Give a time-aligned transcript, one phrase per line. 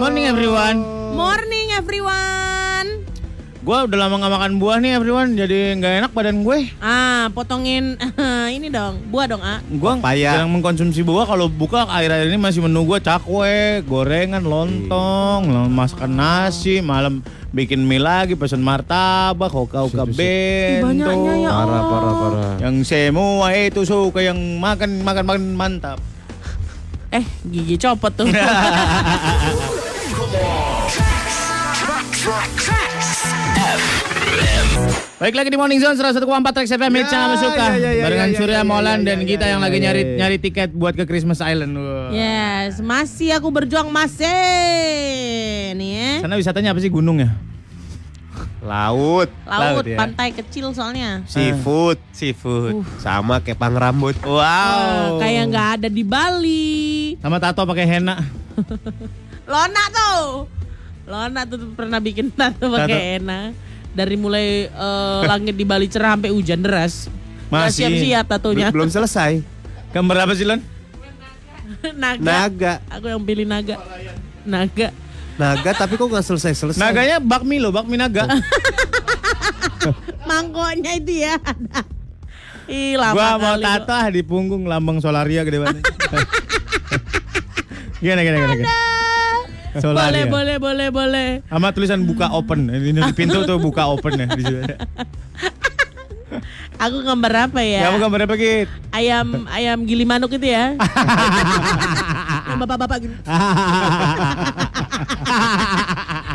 [0.00, 0.80] morning everyone.
[1.12, 2.88] Morning everyone.
[3.60, 6.72] Gue udah lama gak makan buah nih everyone, jadi nggak enak badan gue.
[6.80, 8.00] Ah, potongin
[8.56, 9.60] ini dong, buah dong, ah.
[9.68, 15.68] Gue yang mengkonsumsi buah kalau buka akhir-akhir ini masih menu gue cakwe, gorengan, lontong, Iya.
[15.68, 17.20] masakan nasi, malam
[17.52, 20.88] bikin mie lagi, pesen martabak, hoka-hoka bento.
[20.88, 22.52] banyaknya ya Parah, parah, parah.
[22.64, 26.00] Yang semua itu suka yang makan makan makan mantap.
[27.12, 28.24] Eh, gigi copot tuh.
[35.20, 36.16] Baik lagi di Morning Zone 101,4
[36.48, 39.12] Trax FM yang kamu suka ya, ya, ya, barengan ya, ya, Surya ya, Molan ya,
[39.12, 40.16] dan ya, kita ya, yang ya, lagi ya, nyari ya.
[40.16, 41.76] nyari tiket buat ke Christmas Island.
[42.08, 44.32] Yes, masih aku berjuang masih.
[45.76, 46.10] Nih ya.
[46.24, 47.36] Sana wisatanya apa sih gunung ya?
[48.64, 50.00] Laut, Laut, Laut ya.
[50.00, 51.20] pantai kecil soalnya.
[51.28, 52.80] seafood, Seafood.
[53.04, 54.16] sama kepang rambut.
[54.24, 55.20] Wow.
[55.20, 57.20] Kayak nggak ada di Bali.
[57.20, 58.24] Sama tato pakai henna.
[59.52, 60.48] Lona tuh.
[61.04, 63.52] Lona tuh pernah bikin tato pakai henna.
[63.90, 67.10] Dari mulai eh, langit di Bali cerah sampai hujan deras.
[67.50, 67.90] Masih.
[67.90, 68.70] siap-siap tatonya.
[68.70, 69.42] Belum selesai.
[69.90, 70.62] Gambar apa sih Lon?
[71.96, 72.22] naga.
[72.22, 73.78] Naga, Aku yang pilih naga.
[74.46, 74.88] Naga.
[75.40, 76.80] naga tapi kok nggak selesai selesai.
[76.80, 78.28] Naganya bakmi loh, bakmi naga.
[80.28, 81.40] Mangkoknya itu ya.
[82.70, 85.82] Ih, lama Gua mau kali tato ah di punggung lambang Solaria gede banget.
[88.00, 88.54] gimana gimana gimana.
[88.54, 89.09] gimana?
[89.70, 90.26] Boleh, Solaria.
[90.26, 91.28] boleh, boleh, boleh.
[91.46, 92.66] Sama tulisan buka open.
[92.74, 94.66] Ini di pintu tuh buka open ya di situ.
[96.80, 97.86] Aku gambar apa ya?
[97.86, 98.66] Kamu gambar apa Git?
[98.90, 100.74] Ayam ayam gili manuk itu ya.
[102.50, 103.14] Yang bapak-bapak gitu.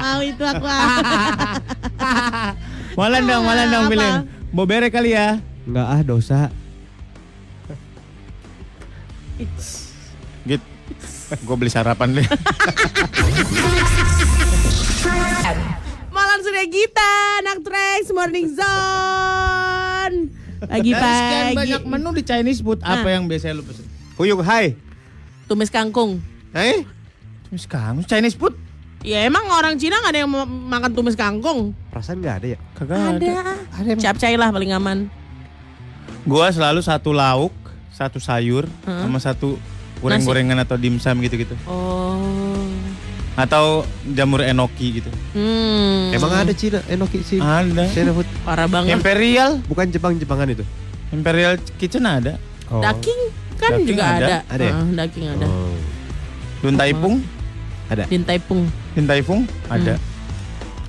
[0.05, 0.67] Mau itu aku.
[2.94, 4.11] Molan dong, molan dong pilih.
[4.53, 5.42] Bobere kali ya.
[5.66, 6.39] Nggak ah dosa.
[9.36, 9.84] Git.
[11.41, 12.27] Gue beli sarapan deh.
[16.08, 20.17] Malam sudah Gita, anak Trax Morning Zone.
[20.61, 21.58] Pagi Dari sekian pagi.
[21.58, 23.11] banyak menu di Chinese food, apa Ah.
[23.11, 23.85] yang biasanya lu pesen?
[24.15, 24.73] Huyung hai.
[25.45, 26.21] Tumis kangkung.
[26.52, 26.81] Eh?
[27.45, 28.55] Terus kamu Chinese food?
[29.02, 31.77] Ya emang orang Cina nggak ada yang mau makan tumis kangkung.
[31.89, 32.59] Perasaan nggak ada ya?
[32.73, 33.33] Kagak ada.
[33.75, 34.02] Ada emang.
[34.02, 34.97] Capcay lah paling aman.
[36.23, 37.53] Gua selalu satu lauk,
[37.91, 39.05] satu sayur, Hah?
[39.05, 39.61] sama satu
[40.00, 41.56] goreng-gorengan atau dimsum gitu-gitu.
[41.66, 42.67] Oh.
[43.36, 45.11] Atau jamur enoki gitu.
[45.36, 46.16] Hmm.
[46.16, 47.39] Emang ada Cina, enoki sih.
[47.39, 47.92] Ada.
[47.92, 48.28] China food.
[48.48, 48.95] Parah banget.
[48.95, 50.64] Imperial, Bukan Jepang-Jepangan itu.
[51.11, 52.39] Imperial Kitchen ada.
[52.72, 52.80] Oh.
[52.80, 53.22] Daging
[53.56, 54.16] kan Daging juga ada.
[54.16, 54.38] ada.
[54.50, 54.73] Ada ya?
[54.73, 55.45] Ah, daging ada.
[55.45, 55.76] Oh.
[56.64, 57.16] Dun Taipung,
[57.86, 58.04] Ada.
[58.10, 58.62] Din Taipung.
[58.98, 60.00] Din Taifung ada.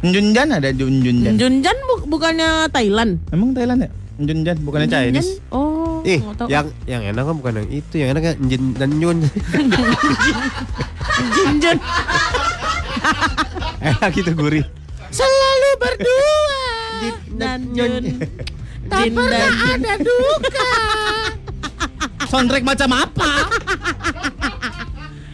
[0.00, 1.34] Njunjan ada Njunjan.
[1.37, 3.21] Junjan bu- bukannya Thailand.
[3.28, 3.91] Emang Thailand ya?
[4.16, 5.41] Njunjan bukannya Chinese.
[5.41, 5.53] Junjan?
[5.53, 5.77] Oh.
[6.06, 6.47] Tahu.
[6.47, 9.19] yang yang enak kan bukan yang itu, yang enak kan Jin dan Yun.
[11.34, 11.78] Junjun.
[13.91, 14.65] enak itu gurih.
[15.10, 16.62] Selalu berdua.
[17.37, 18.05] dan Jun.
[18.87, 20.71] Tak pernah ada duka.
[22.31, 23.50] Soundtrack macam apa?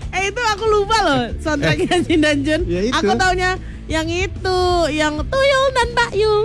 [0.08, 2.64] Eh itu aku lupa loh soundtracknya Jin dan Jun.
[2.64, 2.96] Ya, itu.
[2.96, 3.60] Aku taunya
[3.92, 6.42] yang itu, yang Tuyul dan Mbak Yul.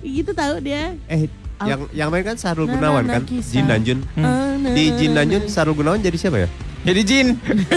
[0.01, 0.95] Gitu tahu dia.
[1.05, 1.27] Eh,
[1.63, 3.21] yang yang main kan Sarul Nah, Gunawan nah, kan?
[3.23, 3.53] nah, kisah.
[3.53, 3.99] Jin dan Jun.
[4.15, 6.47] Ah, nah, Di Jin dan nah, Jun Sarul Gunawan jadi siapa ya?
[6.85, 7.27] Jadi Jin.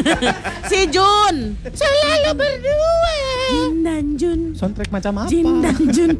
[0.70, 1.36] Si Jun.
[1.64, 3.16] Selalu berdua.
[3.48, 4.40] Jin dan Jun.
[4.52, 5.30] Soundtrack macam apa?
[5.32, 6.10] Jin dan Jun.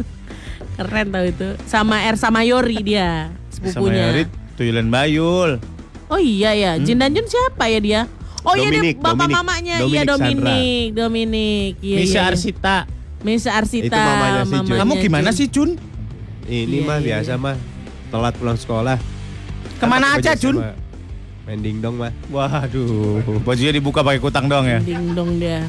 [0.76, 1.48] Keren tau itu.
[1.64, 3.32] Sama Ersa Mayori dia.
[3.52, 4.12] Sama Sepupunya.
[4.12, 5.60] Yorit, Tuyulan Bayul.
[6.08, 6.72] Oh iya ya.
[6.80, 8.00] Jin dan Jun siapa ya dia?
[8.46, 9.34] Oh iya dia Dominic, bapak Dominic.
[9.34, 9.74] mamanya.
[9.82, 10.88] iya Dominic Dominik.
[10.94, 11.72] Dominik.
[11.82, 12.30] Iya, Misha iya, iya.
[12.30, 12.76] Arsita.
[13.20, 13.90] Misha Arsita.
[13.90, 14.76] Itu mamanya si Jun.
[14.78, 15.36] Kamu gimana Jun.
[15.36, 15.70] sih Jun?
[16.46, 17.06] Ini Iya, mah iya.
[17.18, 17.56] biasa mah
[18.06, 18.96] telat pulang sekolah.
[19.76, 20.56] Ke mana aja, Jun?
[20.56, 20.78] sama
[21.42, 22.10] Main dingdong mah.
[22.26, 24.78] Waduh, bajunya dibuka pakai kutang doang ya.
[24.78, 25.66] Ding dong dia.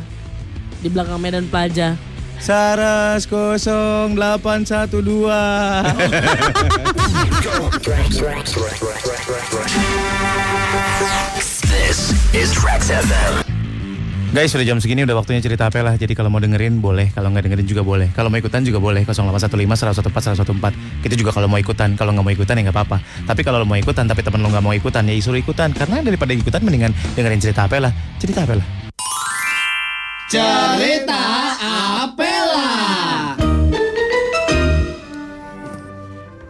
[0.78, 1.98] Di belakang Medan Plaza.
[2.38, 4.94] Saras 0812.
[11.88, 13.48] This is Trax FM.
[14.36, 15.96] Guys, sudah jam segini udah waktunya cerita apa lah.
[15.96, 18.12] Jadi kalau mau dengerin boleh, kalau nggak dengerin juga boleh.
[18.12, 19.08] Kalau mau ikutan juga boleh.
[19.08, 20.76] 0815 114 114.
[21.00, 23.00] Kita juga kalau mau ikutan, kalau nggak mau ikutan ya nggak apa-apa.
[23.24, 25.72] Tapi kalau lo mau ikutan tapi temen lo nggak mau ikutan ya suruh ikutan.
[25.72, 27.96] Karena daripada ikutan mendingan dengerin cerita apa lah.
[28.20, 28.68] Cerita apa lah.
[30.28, 31.24] Cerita
[32.04, 32.68] Apela.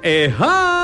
[0.01, 0.76] Eh hai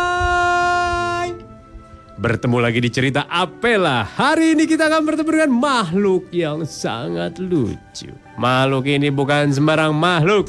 [2.23, 8.15] Bertemu lagi di cerita Apela Hari ini kita akan bertemu dengan makhluk yang sangat lucu
[8.39, 10.47] Makhluk ini bukan sembarang makhluk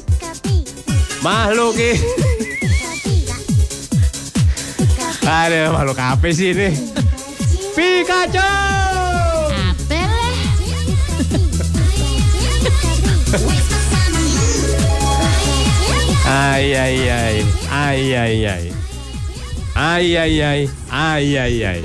[1.19, 1.99] Makhluk ini
[5.27, 6.69] Ada makhluk apa sih ini?
[7.73, 8.39] Pikachu!
[9.51, 10.37] Apel lah.
[16.29, 17.35] Ay ay ay,
[17.67, 18.74] ay ay ay.
[19.75, 21.81] Ay ay ay, ay ay ay.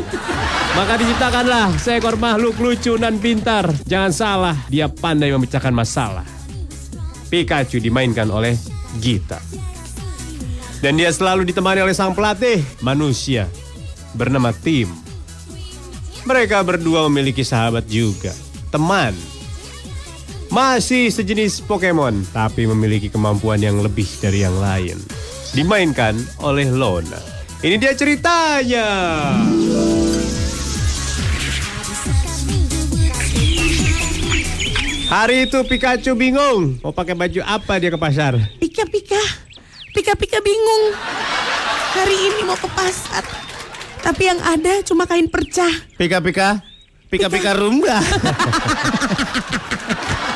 [0.79, 3.67] Maka diciptakanlah seekor makhluk lucu dan pintar.
[3.83, 6.23] Jangan salah, dia pandai memecahkan masalah.
[7.27, 8.55] Pikachu dimainkan oleh
[9.03, 9.43] Gita.
[10.79, 13.51] Dan dia selalu ditemani oleh sang pelatih, manusia,
[14.15, 14.87] bernama Tim.
[16.23, 18.31] Mereka berdua memiliki sahabat juga,
[18.71, 19.19] teman.
[20.55, 24.95] Masih sejenis Pokemon, tapi memiliki kemampuan yang lebih dari yang lain.
[25.59, 27.40] Dimainkan oleh Lona.
[27.61, 28.89] Ini dia ceritanya.
[35.13, 38.41] Hari itu Pikachu bingung mau pakai baju apa dia ke pasar.
[38.57, 39.21] Pika pika.
[39.93, 40.97] Pika pika bingung.
[42.01, 43.29] Hari ini mau ke pasar.
[44.01, 45.69] Tapi yang ada cuma kain percah.
[46.01, 46.65] Pika pika.
[47.13, 48.01] Pika pika rumba.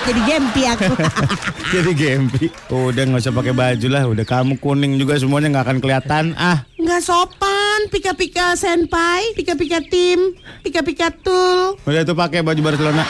[0.05, 0.93] Jadi gempi aku.
[1.73, 2.47] Jadi gempi.
[2.69, 4.05] Udah nggak usah pakai baju lah.
[4.05, 6.25] Udah kamu kuning juga semuanya nggak akan kelihatan.
[6.37, 7.89] Ah, Nggak sopan.
[7.89, 9.33] Pika pika senpai.
[9.33, 10.37] Pika pika tim.
[10.61, 11.81] Pika pika tul.
[11.81, 13.09] udah tuh pakai baju Barcelona.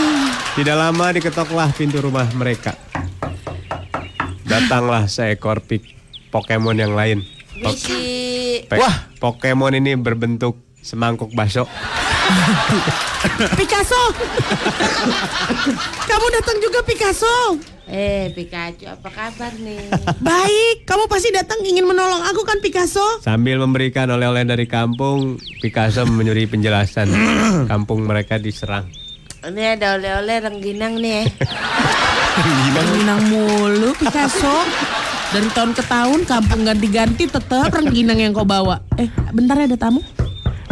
[0.58, 2.74] Tidak lama diketoklah pintu rumah mereka.
[4.42, 5.86] Datanglah seekor pik
[6.28, 7.22] Pokemon yang lain.
[7.62, 7.78] Po-
[8.66, 9.06] pe- Wah.
[9.16, 11.70] Pokemon ini berbentuk semangkuk bakso.
[13.58, 14.02] Picasso.
[16.06, 17.58] Kamu datang juga Picasso.
[17.92, 19.92] Eh, Pikachu, apa kabar nih?
[20.22, 23.20] Baik, kamu pasti datang ingin menolong aku kan Picasso?
[23.20, 27.12] Sambil memberikan oleh-oleh dari kampung, Picasso menyuri penjelasan.
[27.72, 28.88] kampung mereka diserang.
[29.42, 31.26] Ini ada oleh-oleh rengginang nih.
[32.72, 34.62] Rengginang mulu Picasso.
[35.32, 38.80] Dari tahun ke tahun kampung ganti-ganti tetap rengginang yang kau bawa.
[39.00, 40.00] Eh, bentar ya ada tamu.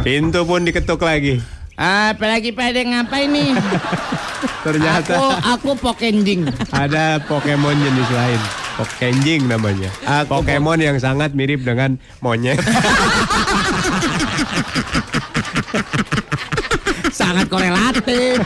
[0.01, 1.45] Pintu pun diketuk lagi.
[1.77, 3.57] Apalagi pada ngapain nih?
[4.67, 6.49] Ternyata aku pokenjing.
[6.73, 8.41] ada Pokemon jenis lain.
[8.77, 9.89] Pokenjing namanya.
[10.29, 12.61] Pokemon yang sangat mirip dengan monyet.
[17.11, 18.41] Sangat korelatif.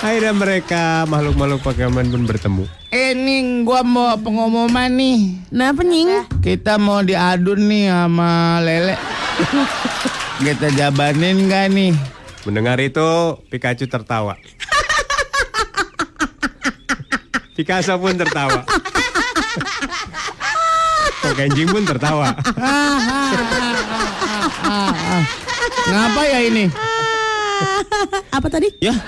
[0.00, 2.64] Akhirnya mereka makhluk-makhluk Pokemon pun bertemu.
[2.88, 5.40] Ini gua mau pengumuman nih.
[5.52, 6.24] Nah, penying.
[6.40, 8.96] Kita mau diadu nih sama Lele.
[10.42, 11.94] Kita jabanin gak nih?
[12.42, 14.34] Mendengar itu, Pikachu tertawa.
[17.54, 18.66] Picasso pun tertawa.
[21.22, 22.34] Pokenjing pun tertawa.
[25.86, 26.66] Ngapa ya ini?
[28.34, 28.66] Apa tadi?
[28.82, 28.98] Ya.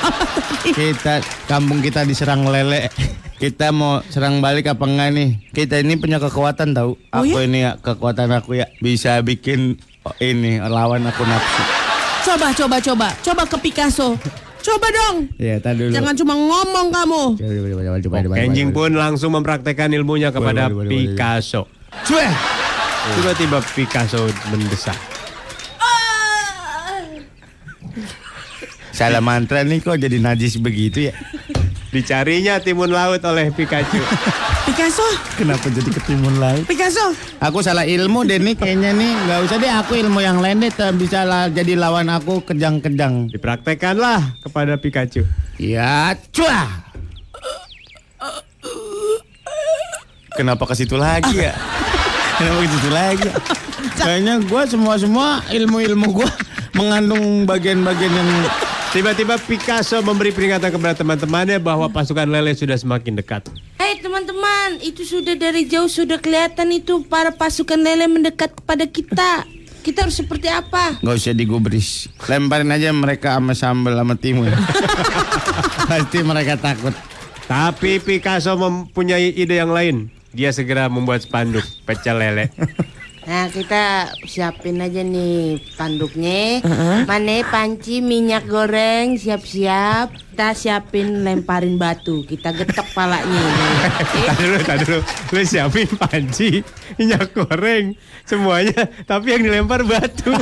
[0.78, 1.20] kita
[1.52, 2.88] kampung kita diserang lele.
[3.36, 5.30] Kita mau serang balik apa enggak nih?
[5.52, 6.96] Kita ini punya kekuatan tahu.
[6.96, 7.44] Oh, aku ya?
[7.44, 9.76] ini ya kekuatan aku ya bisa bikin
[10.18, 11.62] ini lawan aku nafsu.
[12.22, 13.08] Coba, coba, coba.
[13.22, 14.14] Coba ke Picasso.
[14.62, 15.26] Coba dong.
[15.42, 15.90] Ya, tadi dulu.
[15.90, 17.22] Jangan cuma ngomong kamu.
[17.34, 18.78] Coba, coba, coba, coba, coba, coba, Pokenjing coba.
[18.78, 20.70] pun langsung mempraktekkan ilmunya kepada.
[20.70, 21.66] Picasso.
[22.06, 22.30] Cueh.
[23.18, 24.94] Tiba-tiba Picasso mendesak.
[28.92, 31.14] Salah mantra nih kok jadi najis begitu ya?
[31.92, 34.00] Dicarinya timun laut oleh Pikachu.
[34.64, 35.04] Picasso,
[35.36, 36.64] Kenapa jadi ketimun laut?
[36.64, 37.12] Picasso.
[37.36, 40.72] Aku salah ilmu deh nih kayaknya nih nggak usah deh aku ilmu yang lain deh
[40.96, 43.28] bisa lah jadi lawan aku kejang-kejang.
[43.28, 45.28] Dipraktekkanlah kepada Pikachu.
[45.60, 46.80] Ya, cuah.
[50.32, 51.52] Kenapa ke situ lagi ya?
[52.40, 53.28] Kenapa ke situ lagi?
[53.28, 53.36] ya?
[54.00, 56.30] Kayaknya gua semua semua ilmu-ilmu gua
[56.72, 58.30] mengandung bagian-bagian yang
[58.92, 63.40] Tiba-tiba Picasso memberi peringatan kepada teman-temannya bahwa pasukan lele sudah semakin dekat.
[63.80, 69.48] Hei teman-teman, itu sudah dari jauh sudah kelihatan itu para pasukan lele mendekat kepada kita.
[69.80, 71.00] Kita harus seperti apa?
[71.00, 72.12] nggak usah digubris.
[72.28, 74.52] Lemparin aja mereka sama sambal sama timun.
[75.88, 76.92] Pasti mereka takut.
[77.48, 80.12] Tapi Picasso mempunyai ide yang lain.
[80.36, 82.52] Dia segera membuat spanduk pecel lele.
[83.22, 86.58] Nah kita siapin aja nih panduknya.
[87.06, 90.10] Mana panci minyak goreng siap-siap.
[90.32, 92.26] Kita siapin lemparin batu.
[92.26, 93.44] Kita getok palanya.
[94.26, 95.00] Tadi dulu, tadi dulu.
[95.06, 96.64] Lu siapin panci,
[96.98, 97.94] minyak goreng,
[98.26, 98.90] semuanya.
[99.06, 100.32] Tapi yang dilempar batu.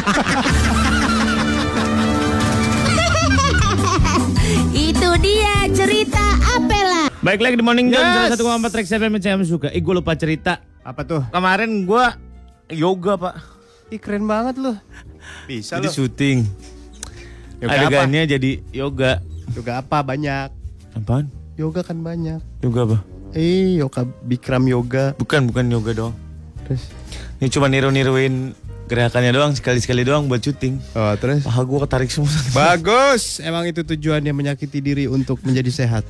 [4.71, 6.25] Itu dia cerita
[6.57, 7.13] Apela.
[7.21, 8.15] Baik lagi di Morning Jam Yes.
[8.17, 9.69] salah satu empat Trax FM saya suka.
[9.69, 10.65] Eh gue lupa cerita.
[10.81, 11.21] Apa tuh?
[11.29, 12.17] Kemarin gua
[12.71, 13.35] yoga pak.
[13.91, 14.77] Ih keren banget loh.
[15.45, 15.95] Bisa Jadi loh.
[15.95, 16.39] syuting.
[17.61, 17.83] Yoga apa?
[17.85, 19.13] Adegannya jadi yoga.
[19.53, 20.49] Yoga apa banyak?
[20.95, 21.27] Apaan?
[21.59, 22.41] Yoga kan banyak.
[22.63, 22.99] Yoga apa?
[23.35, 25.15] Eh, yoga Bikram yoga.
[25.15, 26.15] Bukan bukan yoga dong.
[26.65, 26.91] Terus
[27.41, 28.53] Ini cuma niru-niruin
[28.91, 30.83] Gerakannya doang sekali-sekali doang buat syuting.
[30.93, 31.47] Oh, terus?
[31.47, 32.27] Paha gue ketarik semua.
[32.59, 36.03] Bagus, emang itu tujuannya menyakiti diri untuk menjadi sehat.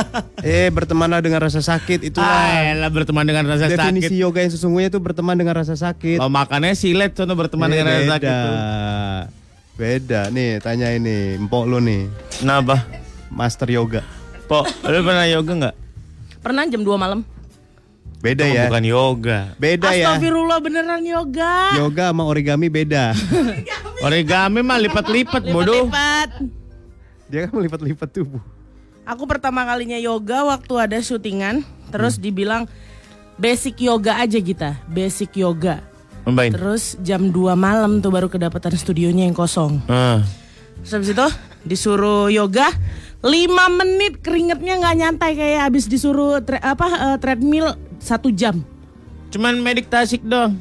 [0.44, 2.28] eh, bertemanlah dengan rasa sakit itulah.
[2.28, 4.20] Ayolah berteman dengan rasa Definisi sakit.
[4.20, 6.20] yoga yang sesungguhnya itu berteman dengan rasa sakit.
[6.20, 8.28] Lo makannya silet sono berteman Eh, dengan rasa sakit.
[8.28, 8.36] beda.
[8.36, 8.56] tuh.
[9.74, 12.84] Beda nih, tanya ini, empok lu nih, Kenapa?
[13.28, 14.04] master yoga.
[14.44, 15.74] Po, lu pernah yoga nggak?
[16.40, 17.20] Pernah jam 2 malam.
[18.16, 18.62] Beda Oh, ya.
[18.66, 19.38] Bukan yoga.
[19.56, 20.12] Beda ya.
[20.12, 21.76] Astagfirullah beneran yoga.
[21.76, 23.12] Yoga sama origami beda.
[24.06, 25.86] Origami mah lipat-lipat bodoh.
[25.86, 26.30] Lipat-lipat.
[27.26, 28.42] Dia kan melipat-lipat tubuh.
[29.04, 31.90] Aku pertama kalinya yoga waktu ada syutingan, Hmm.
[31.94, 32.66] terus dibilang
[33.36, 35.78] basic yoga aja kita, basic yoga.
[36.24, 36.50] Membain.
[36.50, 39.78] Terus jam 2 malam tuh baru kedapatan studionya yang kosong.
[39.86, 40.26] Ah.
[40.82, 41.26] Terus habis itu
[41.62, 42.66] disuruh yoga
[43.22, 43.30] 5
[43.72, 47.74] menit keringetnya nggak nyantai kayak habis disuruh tre- apa eh, treadmill
[48.06, 48.62] satu jam.
[49.34, 50.54] Cuman meditasi dong.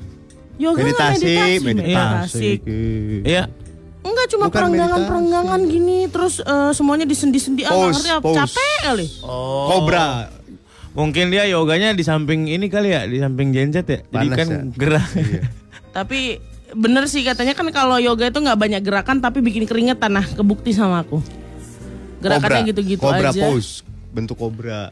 [0.55, 2.49] Yoga Meditasi, meditasi, meditasi.
[3.21, 3.43] Iya.
[4.05, 9.05] Enggak cuma perenggangan-perenggangan gini terus eh, semuanya disendi-sendi ah, ngerti apa capek kali.
[9.25, 9.67] Oh.
[9.69, 10.29] Kobra.
[10.95, 13.99] Mungkin dia yoganya di samping ini kali ya, di samping genset ya.
[14.07, 14.59] Jadi Panas kan ya.
[14.79, 15.05] gerah.
[15.97, 16.19] Tapi
[16.71, 20.71] bener sih katanya kan kalau yoga itu nggak banyak gerakan tapi bikin keringetan nah kebukti
[20.71, 21.19] sama aku.
[22.23, 22.71] Gerakannya Kobra.
[22.71, 23.43] gitu-gitu Kobra aja.
[23.43, 23.83] pose,
[24.15, 24.89] bentuk kobra.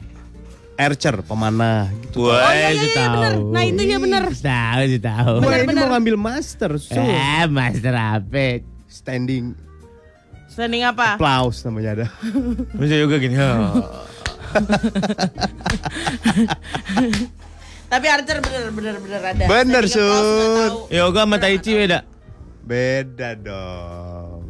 [0.74, 2.26] Archer, pemanah gitu.
[2.26, 3.34] Wah, Oh iya iya, iya bener.
[3.46, 4.24] Nah itu dia bener.
[4.30, 5.34] Tahu sih tahu.
[5.40, 5.86] Gua ini bener.
[5.86, 6.98] mau ngambil master, so.
[6.98, 8.66] Eh, Master apa?
[8.90, 9.54] Standing
[10.50, 11.18] Standing apa?
[11.18, 12.08] applause namanya ada.
[12.80, 13.38] Bisa yoga gini.
[13.38, 14.06] Oh.
[17.90, 19.44] Tapi Archer bener bener bener ada.
[19.46, 20.02] Bener, Sun.
[20.02, 20.78] tahu.
[20.90, 22.00] Yoga sama tai chi beda.
[22.64, 24.42] Beda dong.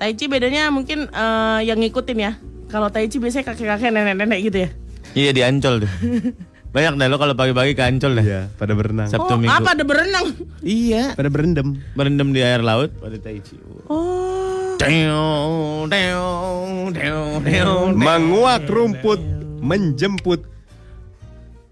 [0.00, 2.32] Tai Chi bedanya mungkin eh, yang ngikutin ya.
[2.66, 4.70] Kalau Tai Chi biasanya kakek-kakek nenek-nenek gitu ya.
[5.12, 5.92] Iya di Ancol tuh.
[6.74, 8.24] Banyak dah lo kalau pagi-pagi ke Ancol dah.
[8.24, 9.08] Iya, pada berenang.
[9.12, 9.52] Sabtu oh, Minggu.
[9.52, 10.26] apa ada berenang?
[10.64, 11.12] Iya.
[11.12, 11.76] Pada berendam.
[11.92, 13.60] Berendam di air laut pada tai chi.
[13.92, 14.72] Oh.
[14.80, 17.88] Deong, deong, deong, deong.
[17.94, 19.20] Menguak rumput,
[19.62, 20.42] menjemput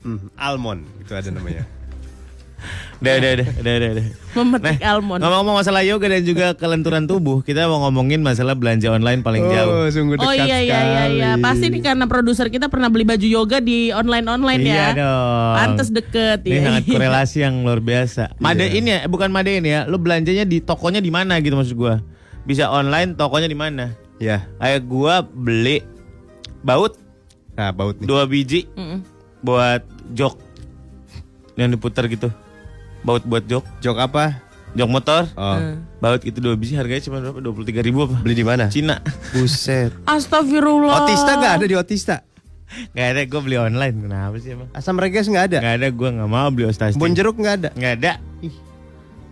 [0.04, 1.64] hmm, almond itu ada namanya.
[3.00, 4.04] Udah, udah, udah, udah, udah, udah.
[4.30, 5.20] Memetik almond.
[5.24, 9.72] Ngomong-ngomong masalah yoga dan juga kelenturan tubuh, kita mau ngomongin masalah belanja online paling jauh.
[9.72, 11.30] Oh, sungguh dekat Oh iya iya iya iya.
[11.34, 14.76] Pasti nih karena produser kita pernah beli baju yoga di online-online ya.
[14.76, 15.54] Iya dong.
[15.56, 16.62] Pantes deket Ini ya.
[16.62, 18.36] sangat korelasi yang luar biasa.
[18.36, 19.88] Made ini ya, bukan Made ini ya.
[19.88, 22.04] Lu belanjanya di tokonya di mana gitu maksud gua.
[22.44, 23.96] Bisa online, tokonya di mana?
[24.20, 25.80] Ya, Kayak gua beli
[26.60, 27.00] baut
[27.56, 28.04] nah baut nih.
[28.04, 29.00] dua biji Mm-mm.
[29.40, 29.80] buat
[30.12, 30.36] jok
[31.56, 32.28] yang diputar gitu.
[33.00, 34.24] Baut buat jok, Jok apa?
[34.70, 35.26] jok motor.
[35.34, 35.58] Oh,
[35.98, 37.38] Baut itu dua biji harganya cuma berapa?
[37.38, 38.14] Dua puluh tiga ribu apa?
[38.20, 38.70] beli di mana?
[38.70, 39.02] Cina.
[39.30, 39.90] Buset.
[40.06, 41.02] Astagfirullah.
[41.02, 42.16] Otista nggak ada di Otista?
[42.94, 43.98] Gak ada, gue beli online.
[43.98, 44.70] Kenapa sih emang?
[44.70, 45.58] Asam reges nggak ada?
[45.58, 47.02] Gak ada, gue gak mau beli ostastic.
[47.02, 47.68] Bon jeruk nggak ada?
[47.74, 48.12] Gak ada.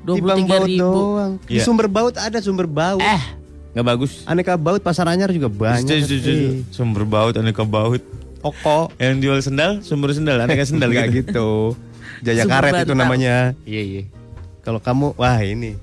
[0.01, 0.83] Dua puluh Timbang tiga baut ribu.
[0.83, 1.33] doang.
[1.45, 1.63] Di Iya.
[1.63, 2.99] sumber baut ada sumber baut.
[2.99, 3.23] Eh,
[3.75, 4.27] gak bagus.
[4.27, 5.87] Aneka baut pasar anyar juga banyak.
[5.87, 6.31] Setuju, setuju.
[6.35, 8.03] Eh, Sumber baut, aneka baut.
[8.39, 8.91] Toko.
[8.97, 11.79] Yang jual sendal, sumber sendal, aneka sendal Enggak gitu.
[12.23, 13.53] Jaya karet itu namanya.
[13.63, 14.03] Iya, iya.
[14.63, 15.79] Kalau kamu, wah ini.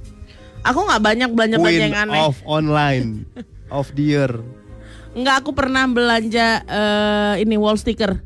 [0.66, 2.22] Aku nggak banyak belanja belanja yang aneh.
[2.22, 3.30] of online
[3.78, 4.32] of the year.
[5.14, 8.20] Enggak, aku pernah belanja eh, ini wall sticker.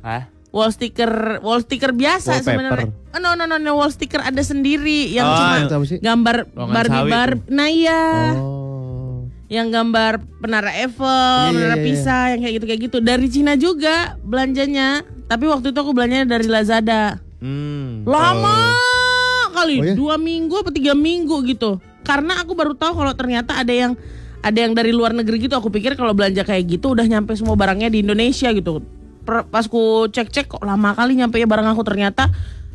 [0.00, 0.26] Hah?
[0.48, 2.90] Wall sticker, wall sticker biasa sebenarnya.
[3.10, 5.66] Oh, no, no, no, no, wall sticker ada sendiri yang Oh, cuma
[5.98, 7.46] gambar Barbie sawi Barbie.
[7.48, 8.02] Nah iya,
[8.38, 9.26] Oh.
[9.46, 11.84] yang gambar Menara Eiffel, Menara iya, iya.
[11.84, 12.98] Pisa, yang kayak gitu kayak gitu.
[12.98, 15.02] Dari Cina juga belanjanya.
[15.26, 17.18] Tapi waktu itu aku belanjanya dari Lazada.
[17.44, 18.08] Hmm.
[18.08, 18.72] Lama
[19.52, 19.92] kali, Oh, ya?
[19.92, 21.76] dua minggu apa tiga minggu gitu.
[22.00, 23.92] Karena aku baru tahu kalau ternyata ada yang
[24.40, 25.52] ada yang dari luar negeri gitu.
[25.52, 28.80] Aku pikir kalau belanja kayak gitu udah nyampe semua barangnya di Indonesia gitu.
[29.24, 32.32] Per- pas ku cek-cek kok lama kali nyampe ya barang aku ternyata,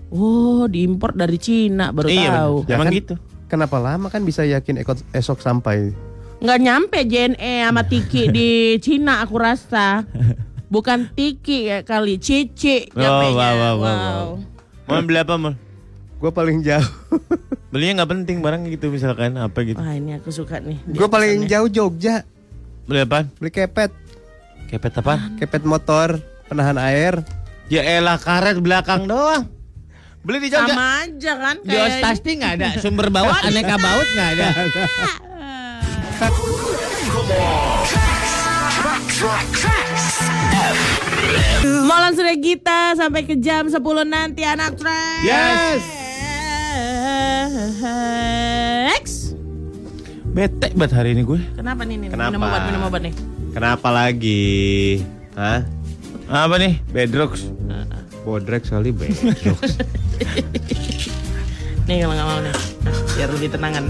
[0.09, 2.55] oh diimpor dari Cina baru Iya, tahu.
[2.63, 2.73] bener.
[2.73, 3.13] Emang kan, gitu.
[3.45, 5.93] Kenapa lama kan bisa yakin eko- esok sampai?
[6.39, 10.05] Nggak nyampe JNE sama Tiki di Cina aku rasa.
[10.69, 13.33] Bukan Tiki ya kali, Cici Oh, nyampenya.
[13.35, 14.27] wow, wow, wow, wow.
[14.89, 15.53] Mau beli apa, Mal?
[16.17, 16.89] Gue paling jauh.
[17.69, 19.77] Belinya nggak penting barang gitu misalkan apa gitu.
[19.77, 20.81] Wah ini aku suka nih.
[20.89, 22.25] Gue paling jauh Jogja.
[22.89, 23.29] Beli apa?
[23.37, 23.93] Beli kepet,
[24.65, 25.37] Kepet apa?
[25.37, 26.17] kepet motor,
[26.49, 27.21] penahan air.
[27.69, 29.45] Ya elah karet belakang doang.
[30.25, 30.73] Beli di Jogja.
[30.73, 34.47] sama aja kan Di Ostasti nggak ada sumber baut, aneka baut nggak ada.
[41.85, 45.21] Molan sudah kita sampai ke jam 10 nanti anak track.
[45.25, 45.81] Yes.
[49.01, 49.35] X.
[50.29, 51.41] Bete banget hari ini gue.
[51.57, 52.09] Kenapa nih nih?
[52.13, 52.31] Kenapa?
[52.31, 53.13] Minum obat, minum obat nih.
[53.49, 55.01] Kenapa lagi?
[55.33, 55.65] Hah?
[56.29, 56.77] Apa nih?
[56.93, 57.49] Bedrooks.
[58.27, 59.57] Bodrek sekali bedrok.
[61.89, 62.53] Nih kalau nggak mau nih.
[63.17, 63.85] biar lebih tenangan.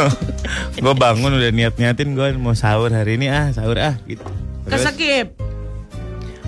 [0.82, 4.24] gue bangun udah niat-niatin gue mau sahur hari ini ah sahur ah gitu.
[4.64, 5.36] Kesekip.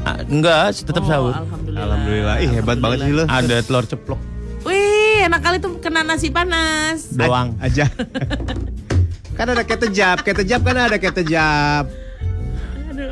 [0.03, 1.35] Ah, enggak, tetap Oh, sahur.
[1.37, 1.83] Alhamdulillah.
[1.85, 2.37] Alhamdulillah.
[2.39, 3.25] Ih hebat banget sih lo.
[3.25, 4.21] Ada telur ceplok
[4.63, 7.11] Wih, enak kali tuh kena nasi panas.
[7.13, 7.55] doang.
[7.59, 7.87] Aja.
[9.39, 11.87] kan ada ketejap, ketejap kan ada ketejap.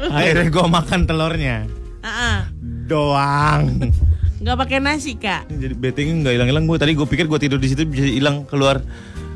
[0.06, 1.66] Akhirnya gue makan telurnya
[2.00, 2.46] Ah,
[2.86, 3.90] doang.
[4.38, 5.46] nggak pakai nasi kak.
[5.48, 6.76] Jadi betenya nggak hilang-hilang gue.
[6.76, 8.82] Tadi gue pikir gue tidur di situ bisa hilang keluar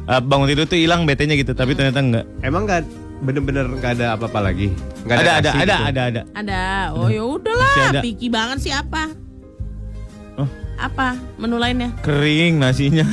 [0.04, 2.24] Eh, bangun tidur tuh hilang betenya gitu, tapi ternyata enggak.
[2.44, 2.84] Emang nggak
[3.22, 4.74] bener-bener nggak ada apa-apa lagi?
[5.06, 5.84] Nggak Ada ada nasi ada gitu?
[5.84, 6.20] ada ada.
[6.34, 6.62] Ada.
[6.96, 8.00] Oh ya udahlah, ada.
[8.02, 9.12] picky banget sih apa?
[10.34, 10.48] Oh.
[10.80, 11.94] Apa menu lainnya?
[12.02, 13.06] Kering nasinya.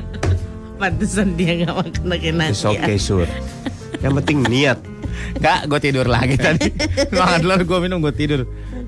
[0.80, 2.52] Pantesan dia nggak makan pakai nasi.
[2.52, 3.06] It's okay, ya.
[3.06, 3.28] sur.
[4.02, 4.78] Yang penting niat.
[5.38, 6.68] Enggak, gue tidur lagi tadi.
[7.12, 8.42] Makan telur gue minum gue tidur.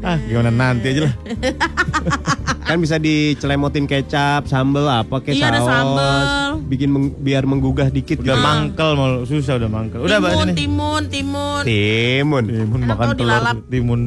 [0.04, 1.14] Ah, gimana nanti aja lah.
[2.64, 5.68] Kan bisa dicelemotin kecap, sambel apa kayak Iya, ada saus.
[5.68, 6.16] sambel.
[6.64, 8.40] Bikin meng- biar menggugah dikit Udah gitu.
[8.42, 10.00] mangkel mau susah udah mangkel.
[10.00, 10.54] Udah timun, ini.
[10.54, 11.62] timun, timun.
[11.62, 12.44] Timun.
[12.47, 13.56] Timun Enak makan telur, dilalap.
[13.68, 14.00] timun.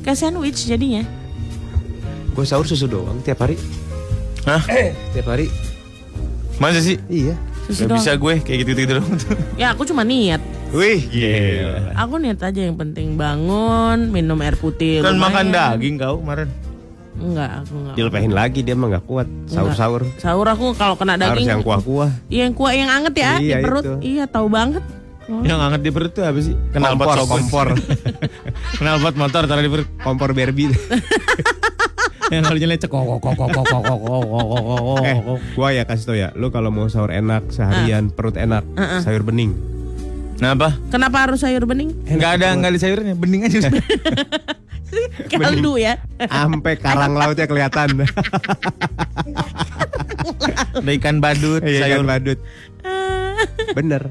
[0.00, 1.02] Kayak sandwich jadinya.
[2.30, 3.58] Gue sahur susu doang tiap hari.
[4.44, 4.62] Hah?
[5.12, 5.50] Tiap hari.
[6.56, 6.94] Masa sih?
[7.08, 7.34] Iya.
[7.66, 7.98] Susu Gak doang.
[7.98, 9.34] bisa gue kayak gitu-gitu doang tuh.
[9.60, 10.38] Ya aku cuma niat.
[10.68, 11.90] Wih, gila.
[11.98, 15.00] Aku niat aja yang penting bangun, minum air putih.
[15.00, 15.74] Kan makan lumayan.
[15.74, 16.48] daging kau kemarin.
[17.18, 17.94] Enggak, aku enggak.
[17.98, 19.28] Dilepehin lagi dia mah enggak kuat.
[19.50, 20.02] Sahur-sahur.
[20.22, 21.46] Sahur aku kalau kena daging.
[21.46, 22.10] Harus yang kuah-kuah.
[22.30, 23.84] Iya, yang kuah yang anget ya iya, di perut.
[23.84, 23.94] Itu.
[24.00, 24.84] Iya, tahu banget.
[25.28, 25.44] Oh.
[25.44, 26.54] Yang anget di perut tuh apa sih?
[26.72, 27.68] Kenal kompor, pot kompor.
[28.80, 29.88] Kenal pot motor taruh di perut.
[30.00, 30.72] Kompor Barbie.
[32.32, 35.16] yang kalau nyelek kok kok kok kok kok kok kok Eh,
[35.56, 38.12] gua ya kasih tau ya, lu kalau mau sahur enak seharian uh.
[38.12, 39.00] perut enak, uh -uh.
[39.00, 39.56] sayur bening.
[40.36, 40.76] Kenapa?
[40.92, 41.90] Kenapa harus sayur bening?
[42.06, 43.58] Enggak ada, enggak ada sayurnya, bening aja.
[45.30, 45.96] Kaldu ya.
[46.28, 47.88] Sampai karang lautnya kelihatan.
[50.78, 52.38] Ada ikan badut, Iya, sayur ikan badut.
[53.76, 54.02] Bener.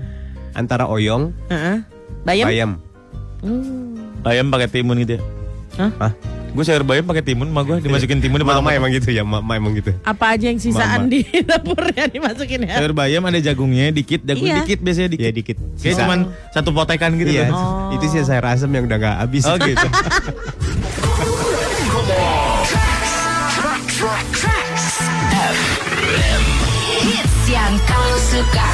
[0.58, 1.78] Antara oyong, Heeh.
[2.26, 2.46] Bayam?
[2.50, 2.72] bayam.
[4.26, 5.22] Bayam pakai timun gitu ya.
[5.78, 5.92] Hah?
[6.02, 6.12] Hah?
[6.48, 9.78] Gue sayur bayam pakai timun mah gue dimasukin timun Mama emang gitu ya, mama emang
[9.78, 9.94] gitu.
[10.02, 11.12] Apa aja yang sisaan Mama.
[11.12, 12.82] di dapur ya dimasukin ya?
[12.82, 14.66] Sayur bayam ada jagungnya dikit, jagung Iya.
[14.66, 15.24] dikit biasanya dikit.
[15.24, 15.58] Iya dikit.
[15.78, 16.02] Kayak Sisa.
[16.02, 17.58] cuman satu potekan gitu Iya, tuh.
[17.58, 17.94] Oh.
[17.94, 19.44] itu sih sayur asem yang udah gak habis.
[19.46, 19.88] Oh gitu.
[27.04, 28.68] Hits yang kau suka.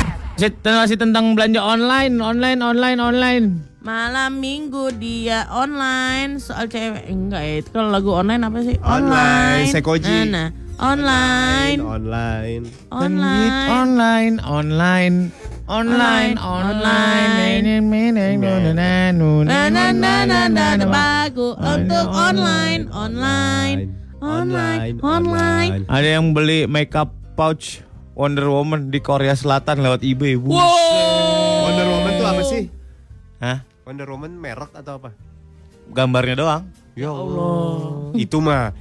[0.64, 3.46] Masih tentang belanja online, online, online, online.
[3.84, 9.68] Malam minggu dia online soal cewek enggak ya itu kalau lagu online apa sih Online,
[9.68, 10.08] Sekoji.
[10.08, 10.48] nah, nah.
[10.80, 12.64] online Online.
[12.88, 14.40] online online, online,
[15.68, 17.60] online, online.
[19.52, 23.92] nah nah bagus untuk online online
[24.24, 27.84] online online Ada yang beli makeup pouch
[28.16, 30.40] Wonder Woman di Korea Selatan lewat eBay.
[30.40, 30.54] Bu.
[30.56, 32.64] Wonder Woman tuh apa sih?
[33.44, 33.73] Hah?
[33.84, 35.10] Wonder Woman merek atau apa?
[35.90, 36.64] Gambarnya doang.
[36.94, 38.14] Ya Allah.
[38.16, 38.72] Itu mah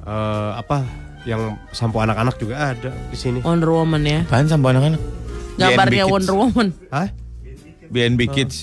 [0.00, 0.86] eh, apa
[1.22, 3.38] yang sampo anak-anak juga ada di sini.
[3.40, 5.00] Wonder Woman ya Apaan sama anak-anak?
[5.52, 6.12] gambarnya BNB Kids.
[6.14, 7.08] Wonder Woman Hah?
[7.90, 8.56] BNB Kids.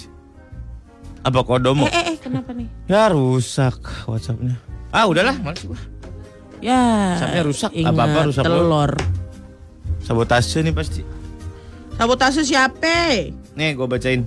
[1.21, 1.83] Apa kodomo?
[1.83, 3.77] eh eh eh kenapa nih Ya rusak
[4.07, 4.55] WhatsAppnya.
[4.87, 5.75] Ah udahlah, males gua.
[6.57, 7.69] ya Sampai rusak.
[7.75, 8.91] ingat Apa-apa rusak telur
[9.99, 11.01] Sabotase nih pasti.
[11.93, 14.23] sabotase siapa Nih gue bacain.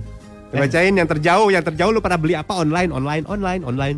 [0.51, 3.97] Bacain yang terjauh, yang terjauh lu pada beli apa online, online, online, online.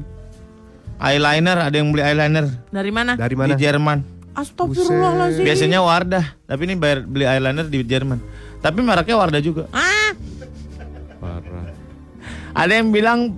[1.01, 3.49] Eyeliner, ada yang beli eyeliner dari mana Dari mana?
[3.49, 3.99] di Jerman.
[4.33, 8.21] Astagfirullahaladzim Biasanya Wardah, tapi ini bayar beli eyeliner di Jerman.
[8.61, 9.65] Tapi mereknya Wardah juga.
[9.73, 10.13] ah
[11.17, 11.73] Parah.
[12.53, 13.33] Ada yang bilang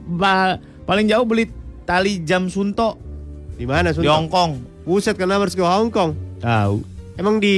[0.83, 1.47] paling jauh beli
[1.87, 2.99] tali jam sunto
[3.55, 4.11] Di mana di Sunto?
[4.11, 4.51] Hong Kong.
[4.83, 6.11] Buset kenapa harus ke Hong Kong?
[6.43, 6.83] Tahu.
[7.15, 7.55] Emang di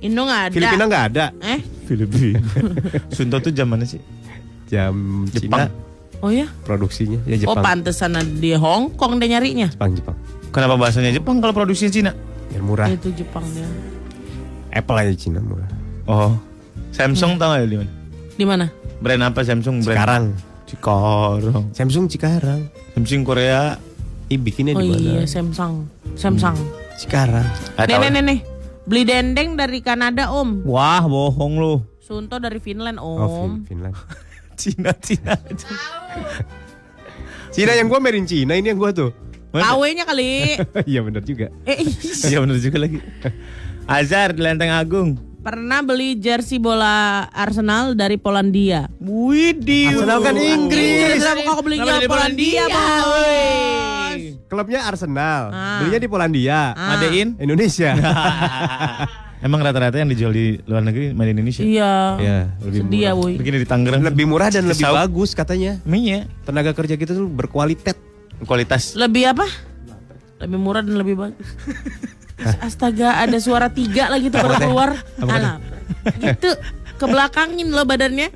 [0.00, 2.40] Indo nggak ada Filipina nggak ada eh Filipina.
[3.16, 4.00] sunto tuh jam mana sih?
[4.66, 4.94] Jam
[5.28, 5.66] Jepang.
[5.66, 5.84] Cina
[6.18, 7.62] oh ya produksinya ya Oh Jepang.
[7.62, 10.16] pantesan ada di Hong Kong dia nyarinya Jepang, Jepang.
[10.48, 12.12] Kenapa bahasanya Jepang kalau produksinya Cina?
[12.48, 12.88] Yang murah.
[12.88, 13.68] Itu Jepang dia
[14.70, 15.68] Apple aja Cina murah.
[16.04, 16.32] Oh.
[16.90, 17.92] Samsung tau gak di mana?
[18.32, 18.66] Di mana?
[18.96, 19.80] Brand apa Samsung?
[19.80, 20.24] Brand Sekarang
[20.66, 21.64] Cikarang.
[21.70, 22.60] Samsung Cikarang.
[22.92, 23.76] Samsung Korea.
[24.26, 24.98] Ih bikinnya Oh di mana?
[24.98, 26.56] iya Samsung Samsung
[26.96, 27.46] Cikarang.
[27.76, 28.02] Ah, Nih tahu.
[28.02, 28.38] nih nih nih
[28.82, 31.74] Beli dendeng dari Kanada om Wah, bohong lu.
[31.98, 33.94] Sunto dari Finland Oh, om Fin- Finland.
[34.56, 35.36] Cina, Cina.
[37.52, 39.12] Cina yang gua merin Cina, ini yang gua tuh.
[39.56, 41.48] KW-nya kali Iya bener juga.
[41.64, 41.80] Eh.
[42.28, 42.98] Iya bener juga lagi.
[43.86, 45.16] Azhar di Lenteng Agung.
[45.46, 49.94] Pernah beli jersey bola Arsenal dari Polandia Widih.
[49.94, 51.22] Arsenal kan Inggris.
[51.22, 52.64] Kenapa kau belinya Polandia Polandia?
[52.66, 53.86] bos
[54.46, 55.42] Klubnya Arsenal.
[55.54, 55.78] Ah.
[55.82, 56.60] Belinya di Polandia.
[56.74, 56.98] Ah.
[56.98, 57.38] Madein.
[57.38, 57.94] Indonesia.
[59.44, 61.62] Emang rata-rata yang dijual di luar negeri made in Indonesia.
[61.62, 61.92] Iya.
[62.18, 63.20] ya, lebih Sedih ya, murah.
[63.20, 63.34] Boy.
[63.36, 65.72] Begini di Tangerang Lebih murah dan lebih bagus katanya.
[65.84, 66.20] Emang iya.
[66.48, 67.96] Tenaga kerja kita tuh berkualitas.
[68.48, 68.96] Kualitas.
[68.96, 69.46] Lebih apa?
[70.40, 71.48] Lebih murah dan lebih bagus.
[72.60, 74.90] Astaga, ada suara tiga lagi tuh baru keluar.
[75.24, 75.56] Alah,
[76.20, 76.52] gitu
[76.96, 78.28] ke belakangin loh badannya.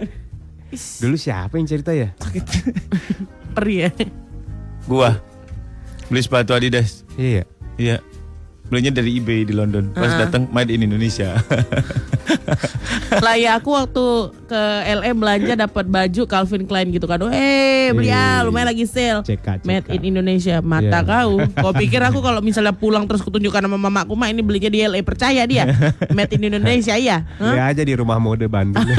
[0.73, 2.15] Is, Dulu siapa yang cerita ya?
[3.57, 3.91] Perih ya.
[4.87, 5.19] Gua
[6.09, 7.03] beli sepatu Adidas.
[7.19, 7.45] Iya.
[7.77, 8.01] Iya.
[8.71, 9.91] Belinya dari eBay di London.
[9.91, 10.25] Pas Ah.
[10.25, 11.35] datang made in Indonesia.
[13.19, 14.05] Lah ya aku waktu
[14.47, 17.19] ke LA belanja dapat baju Calvin Klein gitu kan.
[17.29, 19.27] Eh, beli ah, lumayan lagi sale.
[19.27, 19.67] Ceka, ceka.
[19.67, 20.63] Made in Indonesia.
[20.63, 21.11] Mata Iya.
[21.11, 21.43] kau.
[21.51, 25.03] Kau pikir aku kalau misalnya pulang terus kutunjukkan sama mamaku mah ini belinya di LA
[25.03, 25.67] percaya dia.
[26.17, 27.27] Made in Indonesia iya.
[27.37, 27.51] Hah?
[27.51, 28.87] Beli aja di rumah mode Bandung.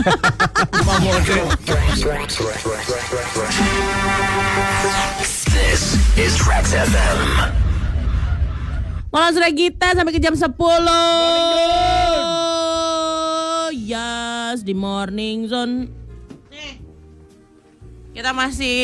[5.48, 7.71] This is Trax FM.
[9.12, 10.47] Malam sudah kita sampai ke jam 10
[13.76, 15.91] Yes, di morning zone
[16.47, 16.80] Nih
[18.12, 18.76] Kita masih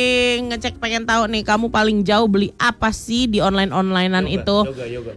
[0.44, 4.58] ngecek pengen tahu nih Kamu paling jauh beli apa sih di online-onlinean itu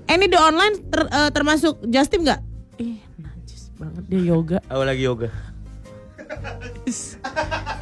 [0.06, 2.40] Eh ini di online ter- eh, termasuk Justin nggak?
[2.78, 5.26] Ih najis banget dia yoga Aku lagi yoga.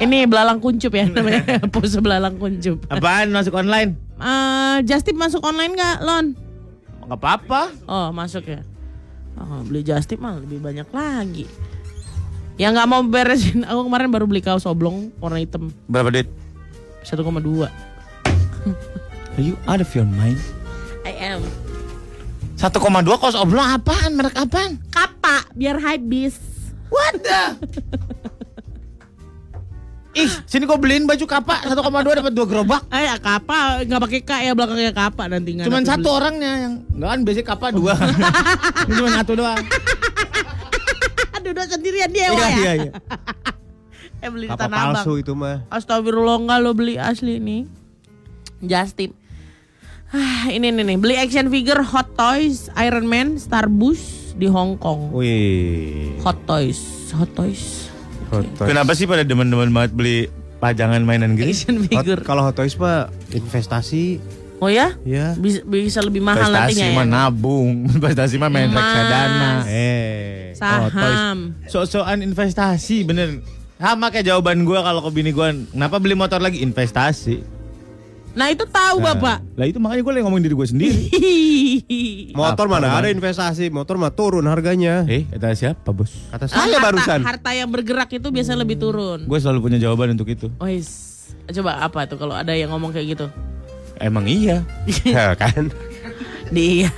[0.01, 3.93] Ini belalang kuncup ya namanya Pose belalang kuncup Apaan masuk online?
[4.17, 6.48] Eh, Justin masuk online nggak Lon?
[7.09, 7.61] Enggak apa-apa.
[7.89, 8.61] Oh masuk ya.
[9.33, 11.49] Oh, beli just tip mah lebih banyak lagi.
[12.61, 13.65] Ya nggak mau beresin.
[13.65, 16.29] Aku kemarin baru beli kaos oblong warna hitam Berapa duit?
[17.01, 17.65] 1,2.
[17.65, 20.37] Are you out of your mind?
[21.01, 21.41] I am.
[22.61, 22.77] 1,2
[23.17, 24.13] kos oblong apaan?
[24.13, 24.77] Merek apaan?
[24.93, 26.37] Kapa biar habis.
[26.93, 27.41] What the?
[30.19, 31.79] Ih, sini kau beliin baju kapak 1,2
[32.13, 32.81] dapat 2 gerobak.
[32.89, 36.17] Eh ya kapa nggak pakai k ya belakangnya kapa nanti nggak Cuman satu beli.
[36.17, 37.93] orangnya yang enggak kan biasanya kapak dua.
[38.83, 39.63] Ini cuma satu doang.
[41.35, 42.73] Aduh udah sendirian dia Wak, ya.
[42.77, 42.91] iya.
[44.19, 44.95] Eh beli di Apa Tanah Abang.
[44.99, 45.63] palsu itu mah?
[45.69, 47.63] Astagfirullah nggak lo beli asli nih.
[48.59, 49.15] Just tip.
[50.09, 54.01] Ah, ini nih nih beli action figure Hot Toys Iron Man Starbus
[54.35, 55.13] di Hong Kong.
[55.13, 56.19] Wih.
[56.19, 56.81] Hot Toys,
[57.13, 57.87] Hot Toys.
[58.29, 58.67] Hot Toys.
[58.67, 60.17] Kenapa sih pada demen-demen banget beli
[60.57, 61.49] pajangan mainan gitu?
[61.49, 62.21] Action Hot- figure.
[62.21, 64.19] kalau Hot Toys mah investasi.
[64.59, 64.91] Oh ya?
[65.01, 65.33] Ya.
[65.33, 66.91] Bisa, bisa lebih mahal nantinya Investasi ya.
[66.93, 68.75] mah nabung, investasi mah main Emas.
[68.75, 69.51] reksadana.
[69.65, 70.51] Eh.
[70.51, 71.37] Saham.
[71.65, 73.39] So-soan investasi bener.
[73.75, 76.59] Sama kayak jawaban gua kalau ke bini gua, kenapa beli motor lagi?
[76.59, 77.58] Investasi.
[78.31, 79.41] Nah itu tahu bapak.
[79.53, 81.01] Lah itu makanya gue lagi ngomongin diri gue sendiri.
[82.39, 82.99] Motor Apa, mana Bang?
[82.99, 85.03] ada investasi, motor mah turun harganya.
[85.05, 86.13] eh, kata siapa bos?
[86.29, 87.19] Kata Ah, saya harta, barusan.
[87.21, 89.25] harta yang bergerak itu biasanya lebih turun.
[89.25, 90.47] Gue selalu punya jawaban untuk itu.
[90.55, 91.09] Oh, is.
[91.47, 93.25] Coba apa tuh kalau ada yang ngomong kayak gitu?
[93.97, 94.61] Emang iya.
[95.03, 95.73] Ya kan.
[96.49, 96.89] Dia.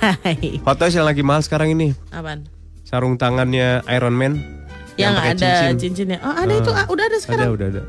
[0.62, 1.96] Hot Toys yang lagi mahal sekarang ini.
[2.08, 2.44] Apaan?
[2.82, 4.40] Sarung tangannya Iron Man.
[4.94, 5.76] Yang, pakai ada cincin.
[5.96, 6.18] cincinnya.
[6.20, 7.46] Oh ada itu ah, udah ada Ada, sekarang.
[7.50, 7.82] udah ada.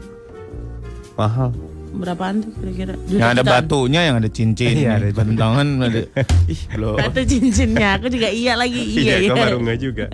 [1.13, 1.51] Mahal.
[1.93, 2.93] Berapaan tuh kira-kira?
[3.06, 4.73] Yang ada batunya, yang ada cincin.
[4.73, 6.01] Iya, ada Sarung tangan ada.
[6.49, 6.97] Ih, belum.
[6.97, 7.89] Batu cincinnya.
[8.01, 8.82] Aku juga iya lagi.
[8.82, 9.29] Iya, Iya, iya.
[9.29, 10.06] kau baru nggak juga.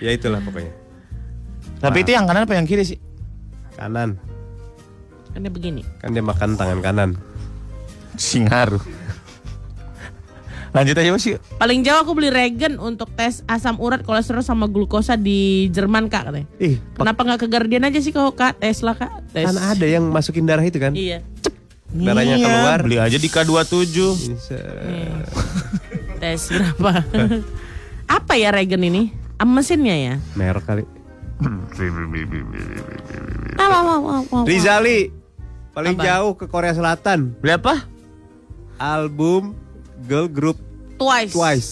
[0.00, 0.72] ya itulah pokoknya.
[1.78, 2.98] Tapi itu yang kanan apa yang kiri sih?
[3.76, 4.16] Kanan.
[5.30, 5.82] Kan dia begini.
[6.00, 7.10] Kan dia makan tangan kanan.
[8.16, 8.80] Singaru.
[10.74, 11.38] Lanjut aja bos yuk.
[11.54, 16.28] Paling jauh aku beli regen untuk tes asam urat, kolesterol sama glukosa di Jerman kak
[16.28, 16.50] katanya.
[16.58, 18.58] Ih, Kenapa nggak ke Guardian aja sih kau kak?
[18.58, 19.22] Tes lah kak.
[19.30, 19.46] Tes.
[19.46, 20.90] kan ada yang masukin darah itu kan?
[20.92, 21.22] Iya.
[21.88, 22.78] Darahnya Iya, keluar.
[22.82, 23.96] Beli aja di K27.
[24.26, 25.14] Ini se- Nih.
[26.18, 26.90] Tes berapa?
[28.18, 29.14] Apa ya regen ini?
[29.40, 30.14] Mesinnya ya?
[30.32, 30.84] merek kali.
[34.42, 35.12] Rizali
[35.70, 36.02] paling Apa?
[36.02, 37.34] jauh ke Korea Selatan.
[37.36, 37.84] Beli apa?
[38.76, 39.54] Album
[40.04, 40.58] girl group
[40.94, 41.32] Twice.
[41.34, 41.70] Twice.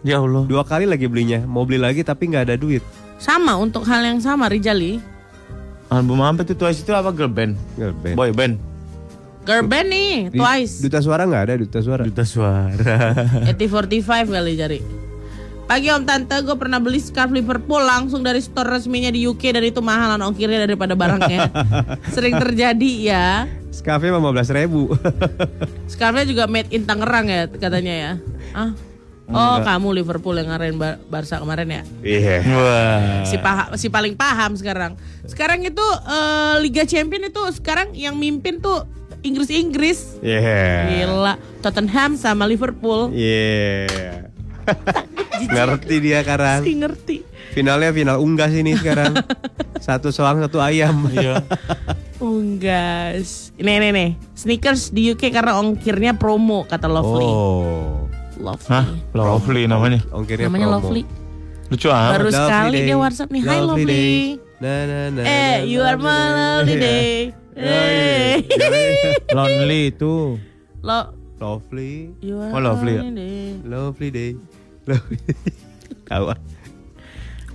[0.00, 0.46] Ya Allah.
[0.46, 1.42] Dua kali lagi belinya.
[1.42, 2.80] Mau beli lagi tapi nggak ada duit.
[3.20, 5.02] Sama untuk hal yang sama Rijali.
[5.90, 7.58] Album apa tuh Twice itu apa girl band?
[7.74, 8.16] Girl band.
[8.16, 8.54] Boy band.
[9.42, 10.78] Girl band nih, Di- Twice.
[10.78, 12.02] Duta suara nggak ada duta suara.
[12.06, 12.96] Duta suara.
[13.50, 14.78] ET45 kali cari.
[15.70, 19.62] Pagi om tante, gue pernah beli scarf Liverpool langsung dari store resminya di UK dan
[19.62, 21.46] itu mahalan ongkirnya daripada barangnya.
[22.18, 23.46] Sering terjadi ya.
[23.70, 24.90] Scarfnya 15 ribu.
[25.94, 28.12] Scarfnya juga made in Tangerang ya katanya ya.
[28.50, 28.74] Ah.
[29.30, 31.82] Oh kamu Liverpool yang ngarahin Bar- Barca kemarin ya?
[32.02, 32.36] Iya.
[32.50, 33.22] Wah.
[33.22, 34.98] Si paha, si paling paham sekarang.
[35.22, 38.90] Sekarang itu eh, Liga Champion itu sekarang yang mimpin tuh
[39.22, 40.18] Inggris-Inggris.
[40.18, 41.06] Iya.
[41.06, 43.14] Gila, Tottenham sama Liverpool.
[43.14, 44.29] Iya.
[45.40, 46.60] Ngerti dia sekarang.
[46.62, 47.16] Pasti ngerti.
[47.50, 49.16] Finalnya final unggas ini sekarang.
[49.80, 51.08] satu soang satu ayam.
[51.10, 51.40] Iya.
[52.20, 53.50] unggas.
[53.56, 57.24] Nih nih nih, sneakers di UK karena ongkirnya promo kata Lovely.
[57.24, 58.04] Oh.
[58.36, 58.68] Lovely.
[58.68, 58.86] Hah?
[59.12, 60.00] Lovely namanya.
[60.10, 60.76] Ongkirnya Namanya promo.
[60.84, 61.02] Lovely.
[61.70, 62.12] Lucu amat.
[62.12, 62.86] Baru Lovely sekali day.
[62.86, 63.42] dia WhatsApp nih.
[63.42, 63.88] Hai Lovely Lovely.
[63.88, 64.18] day.
[64.60, 66.12] Na, na, na, Eh, na, you are my
[66.60, 66.82] lovely Iya.
[66.84, 67.10] day.
[67.56, 68.34] Eh.
[69.32, 70.36] Lonely itu.
[70.80, 71.00] Lo,
[71.36, 72.12] Lovely.
[72.20, 73.56] you are Oh, lovely day.
[73.64, 74.30] Lovely day.
[74.88, 75.52] Lovely day.
[76.08, 76.38] Tahu ah.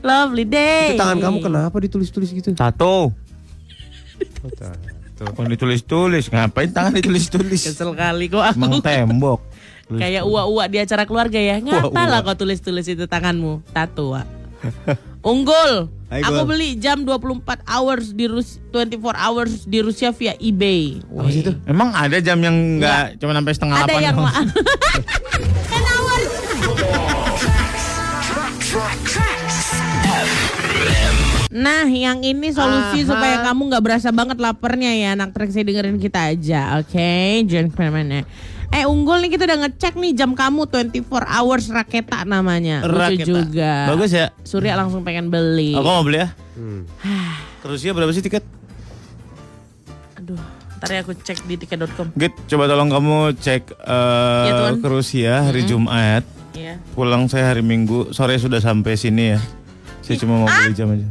[0.06, 0.94] Lovely day.
[0.94, 2.54] Itu tangan kamu kenapa ditulis-tulis gitu?
[2.54, 3.10] Tato.
[3.10, 4.50] Oh,
[5.16, 5.32] Tuh.
[5.32, 6.28] Bukan ditulis-tulis.
[6.28, 7.72] Ngapain tangan ditulis-tulis?
[7.72, 8.60] Kesel kali kok aku.
[8.60, 9.40] Emang tembok.
[10.02, 11.58] Kayak uak-uak di acara keluarga ya.
[11.64, 13.64] Ngapa lah kau tulis-tulis itu tanganmu?
[13.72, 14.28] Tato, Wak.
[15.26, 15.90] Unggul.
[16.06, 21.02] Hai, Aku beli jam 24 hours di Rus 24 hours di Rusia via eBay.
[21.02, 21.50] Apa sih itu?
[21.66, 24.18] Emang ada jam yang enggak cuma sampai setengah Ada delapan yang
[31.56, 35.96] Nah, yang ini solusi supaya kamu nggak berasa banget laparnya ya, anak trek saya dengerin
[35.96, 37.12] kita aja, oke?
[37.48, 38.28] Jangan ke mana-mana.
[38.70, 42.84] Eh unggul nih kita udah ngecek nih jam kamu 24 hours raketa namanya.
[42.84, 43.24] Lucu Raketa.
[43.24, 43.74] juga.
[43.88, 44.28] Bagus ya.
[44.44, 45.72] Surya langsung pengen beli.
[45.72, 46.36] Aku mau beli ya.
[46.60, 46.84] Hmm.
[47.64, 48.44] Terus ya berapa sih tiket?
[50.20, 50.36] Aduh,
[50.76, 52.12] ntar ya aku cek di tiket.com.
[52.14, 54.74] Git, coba tolong kamu cek eh Iya, Tuan.
[54.84, 56.28] ke Rusia hari Jumat.
[56.56, 56.80] Iya.
[56.96, 59.40] Pulang saya hari Minggu sore sudah sampai sini ya.
[60.02, 61.08] Saya cuma mau beli jam aja.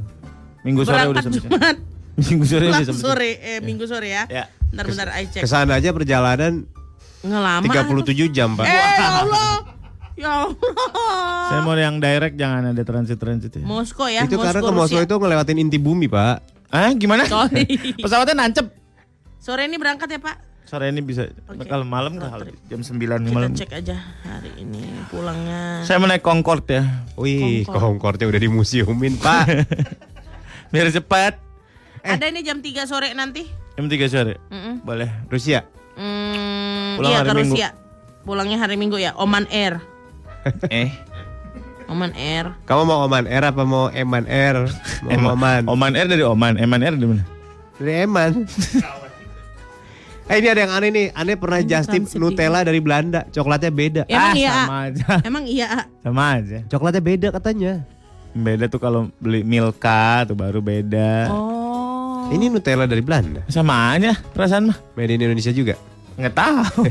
[0.64, 1.48] Minggu sore udah Berangkat sampai sini.
[1.52, 1.76] Jumat.
[2.14, 3.06] Minggu sore udah Pulang sampai sini.
[3.06, 4.22] sore, eh minggu sore ya.
[4.32, 4.44] Ya.
[4.72, 5.42] Bentar bentar I cek.
[5.44, 6.64] Ke sana aja perjalanan
[7.24, 7.64] Ngelama.
[7.64, 8.64] 37 jam, Pak.
[8.68, 9.52] Eh ya Allah.
[10.14, 10.56] Ya Allah.
[11.48, 13.64] Saya mau yang direct jangan ada transit-transit ya.
[13.64, 14.28] Moskow ya.
[14.28, 14.78] itu karena ke Rusia.
[14.78, 16.36] Moskow itu ngelewatin inti bumi, Pak.
[16.68, 17.24] Ah, gimana?
[17.24, 17.64] Sorry.
[17.98, 18.66] Pesawatnya nancep.
[19.40, 20.36] Sore ini berangkat ya Pak?
[20.74, 21.70] Sore ini bisa Oke.
[21.70, 22.58] kalau malam nggak Rotary.
[22.66, 23.54] jam 9 Kita malam.
[23.54, 23.94] cek aja
[24.26, 25.86] hari ini pulangnya.
[25.86, 26.82] Saya mau naik Concorde ya.
[27.14, 28.10] Wih, Kongkor.
[28.10, 29.54] Kongkornya udah dimuseumin, Pak.
[30.74, 31.38] Biar cepat.
[32.02, 33.46] Ada ini jam 3 sore nanti.
[33.78, 34.34] Jam 3 sore.
[34.50, 34.82] Mm-mm.
[34.82, 35.14] Boleh.
[35.30, 35.62] Rusia.
[35.94, 37.54] Hmm, Pulang iya hari ke Minggu.
[37.54, 37.68] Rusia.
[38.26, 39.14] Pulangnya hari Minggu ya.
[39.14, 39.78] Oman Air.
[40.74, 40.90] Eh,
[41.86, 42.50] Oman Air.
[42.66, 44.66] Kamu mau Oman Air apa mau Eman Air?
[45.06, 45.30] Mau Eman.
[45.38, 45.62] Oman.
[45.70, 46.58] Oman Air dari Oman.
[46.58, 47.24] Eman Air dari mana?
[47.78, 48.32] Dari Eman.
[50.24, 51.06] eh ini ada yang aneh nih.
[51.12, 53.28] Aneh pernah just tip transit Nutella dari Belanda.
[53.28, 54.02] Coklatnya beda.
[54.08, 54.50] Emang ah, iya.
[54.50, 54.56] A?
[54.56, 55.06] sama aja.
[55.28, 55.66] Emang iya.
[55.68, 55.80] A?
[56.00, 56.58] Sama aja.
[56.68, 57.72] Coklatnya beda katanya.
[58.34, 61.30] Beda tuh kalau beli Milka tuh baru beda.
[61.30, 62.26] Oh.
[62.32, 63.44] Ini Nutella dari Belanda.
[63.52, 64.78] Sama aja perasaan mah.
[64.96, 65.76] Made in Indonesia juga.
[66.16, 66.88] Nggak tahu.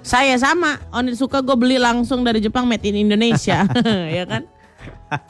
[0.00, 0.80] Saya sama.
[0.90, 3.62] Onitsuka gue beli langsung dari Jepang made in Indonesia.
[4.18, 4.42] ya kan?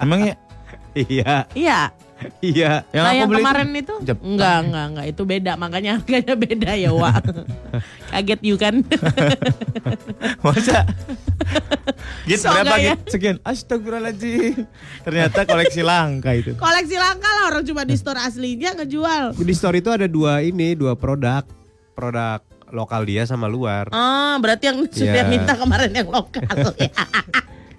[0.00, 0.36] Emang ya?
[0.90, 1.94] Iya, Iya.
[2.52, 2.84] iya.
[2.90, 4.26] Yang nah aku yang beli kemarin itu Jepang.
[4.28, 7.22] enggak enggak enggak itu beda makanya harganya beda ya Wak.
[8.12, 8.74] Kaget you kan?
[10.44, 10.82] Masa?
[12.24, 12.94] Git So berapa nggak ya?
[13.06, 13.36] Sekian.
[13.40, 14.66] Astagfirullahaladzim.
[15.02, 16.52] Ternyata koleksi langka itu.
[16.54, 19.34] Koleksi langka lah orang cuma di store aslinya ngejual.
[19.34, 21.46] Di store itu ada dua ini, dua produk.
[21.94, 23.90] Produk lokal dia sama luar.
[23.90, 25.26] Ah, berarti yang sudah Iya.
[25.26, 26.46] minta kemarin yang lokal.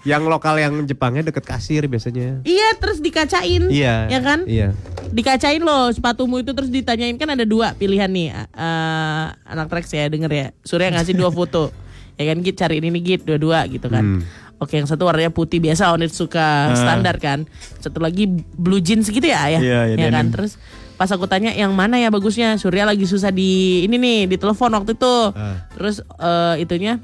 [0.01, 2.41] Yang lokal yang Jepangnya deket kasir biasanya.
[2.41, 3.69] iya, terus dikacain.
[3.69, 4.09] Iya.
[4.09, 4.49] Ya kan?
[4.49, 4.73] Iya.
[5.13, 8.33] Dikacain loh sepatumu itu terus ditanyain kan ada dua pilihan nih.
[8.33, 10.47] Eh, anak trek saya denger ya.
[10.65, 11.69] Surya ngasih dua foto.
[12.19, 14.21] ya kan Git cari ini nih Git dua-dua gitu kan.
[14.21, 14.21] Hmm.
[14.61, 17.49] Oke, yang satu warnanya putih biasa Onitsuka standar kan.
[17.81, 19.57] Satu lagi blue jeans gitu ya ya.
[19.57, 20.29] Iya, iya, ya kan.
[20.29, 20.33] denim.
[20.37, 20.61] Terus
[21.01, 24.69] pas aku tanya yang mana ya bagusnya, Surya lagi susah di ini nih di telepon
[24.77, 25.15] waktu itu.
[25.33, 25.65] Ah.
[25.73, 27.01] Terus eh, itunya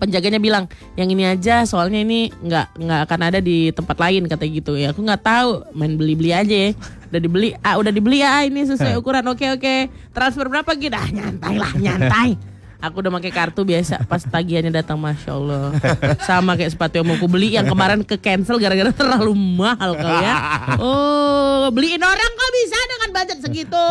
[0.00, 0.64] penjaganya bilang
[0.96, 4.96] yang ini aja soalnya ini nggak nggak akan ada di tempat lain kata gitu ya.
[4.96, 6.70] Aku nggak tahu main beli beli aja ya.
[7.12, 9.28] Udah dibeli ah udah dibeli ya ini sesuai ukuran.
[9.28, 9.92] Oke oke.
[10.16, 10.70] Transfer berapa?
[10.72, 12.40] Gitu ah nyantai lah nyantai.
[12.80, 15.76] Aku udah pakai kartu biasa pas tagihannya datang masya allah.
[16.24, 20.08] Sama kayak sepatu yang mau aku beli yang kemarin ke cancel gara-gara terlalu mahal kau
[20.08, 20.36] ya.
[20.80, 23.86] Oh beliin orang kok bisa dengan budget segitu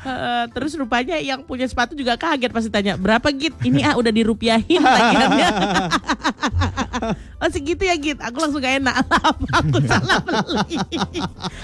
[0.00, 4.08] Eh, terus rupanya yang punya sepatu juga kaget pasti tanya berapa git ini ah udah
[4.08, 5.48] dirupiahin tagihannya
[7.42, 8.94] oh segitu ya git aku langsung gak enak
[9.58, 10.78] aku salah beli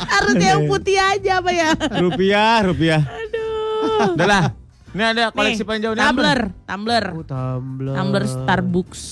[0.05, 3.01] harusnya yang putih aja apa ya Rupiah, rupiah.
[3.07, 4.44] aduh Udah lah.
[4.90, 6.09] Ini ada koleksi Nih, paling jauh ini apa?
[6.09, 7.94] tumbler tumbler Oh, tumbler.
[7.94, 9.03] tumbler Starbucks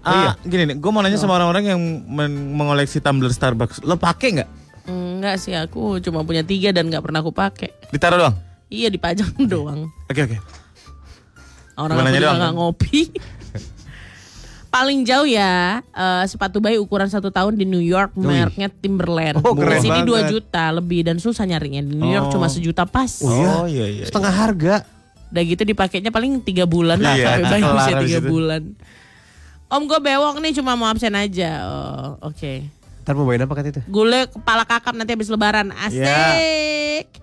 [0.00, 3.80] Ah, gini nih, gue mau nanya sama orang-orang yang men- mengoleksi tumbler Starbucks.
[3.80, 4.50] Lo pakai nggak?
[4.84, 8.36] Enggak sih aku cuma punya tiga dan nggak pernah aku pakai Ditaruh doang.
[8.66, 10.36] iya dipajang doang Oke oke.
[11.74, 13.00] Orang Gua aku juga nggak ngopi.
[14.70, 19.38] Paling jauh ya eh, sepatu bayi ukuran satu tahun di New York mereknya Timberland.
[19.38, 20.26] Oh, keren di sini 2 banget.
[20.28, 22.32] juta lebih dan susah nyarinya di New York Oh.
[22.32, 23.22] cuma sejuta pas.
[23.22, 24.04] Oh iya iya.
[24.04, 24.82] Setengah harga.
[25.30, 28.62] Udah gitu dipakainya paling tiga bulan lah Iya, sampai bayi usia tiga bulan.
[29.66, 31.50] Om gue bewok nih cuma mau absen aja.
[31.64, 32.66] Oh, oke.
[33.04, 33.80] Ntar mau bawain apa kata itu?
[33.84, 35.68] Gulai kepala kakap nanti habis lebaran.
[35.76, 37.20] Asik.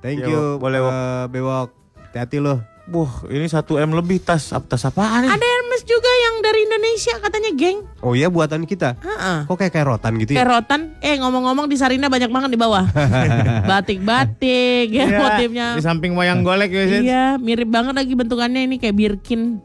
[0.00, 0.56] Thank Ya, you.
[0.56, 0.88] boleh, Wok.
[0.90, 1.68] eh, Bewok.
[2.08, 2.64] Hati-hati lo.
[2.84, 4.48] Wah, ini 1 M lebih tas.
[4.48, 5.28] Tas apaan nih?
[5.28, 7.84] Ada Hermes juga yang dari Indonesia katanya, geng.
[8.00, 8.96] Oh iya buatan kita.
[9.00, 9.38] Heeh.
[9.44, 10.40] Kok kayak kayak rotan gitu ya?
[10.40, 12.84] Kerotan, eh ngomong-ngomong di Sarina banyak banget di bawah.
[13.68, 15.66] Batik-batik ya Iya, motifnya.
[15.76, 17.00] Di samping wayang golek ya, Sin.
[17.04, 19.60] Iya, mirip banget lagi bentukannya ini kayak Birkin.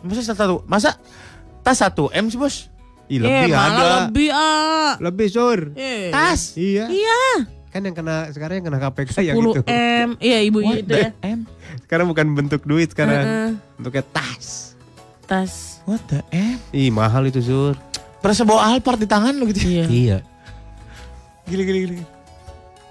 [0.00, 0.96] Masa satu masa
[1.60, 2.68] tas 1 M sih, Bos?
[3.06, 3.86] Ih, eh, lebih malah ada.
[4.10, 4.92] lebih ah.
[4.98, 5.60] Lebih sur.
[5.78, 6.10] Eh.
[6.10, 6.58] Tas.
[6.58, 6.90] Iya.
[6.90, 7.22] Iya,
[7.70, 9.62] Kan yang kena sekarang yang kena KPK yang 10 itu.
[9.68, 10.08] M.
[10.16, 11.10] Iya, ibu What itu the ya.
[11.36, 11.44] M?
[11.84, 13.20] Sekarang bukan bentuk duit sekarang.
[13.20, 13.50] Heeh.
[13.76, 14.72] Bentuknya tas.
[15.28, 15.84] Tas.
[15.84, 16.56] What the M?
[16.72, 17.76] Ih, mahal itu sur.
[18.24, 19.60] Berasa bawa Alphard di tangan lo gitu.
[19.62, 19.84] Iya.
[19.86, 20.18] Iya.
[21.46, 21.94] Gila gila gila.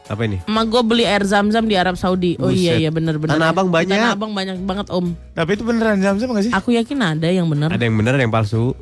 [0.05, 0.37] Apa ini?
[0.45, 2.37] Emak gue beli air zam-zam di Arab Saudi.
[2.37, 2.81] Oh iya Buset.
[2.85, 3.35] iya bener-bener.
[3.41, 3.89] Tanah Abang banyak.
[3.89, 5.17] Tanah abang banyak banget om.
[5.33, 6.53] Tapi itu beneran jam-jam gak sih?
[6.53, 7.73] Aku yakin ada yang bener.
[7.73, 8.77] Ada yang bener ada yang palsu.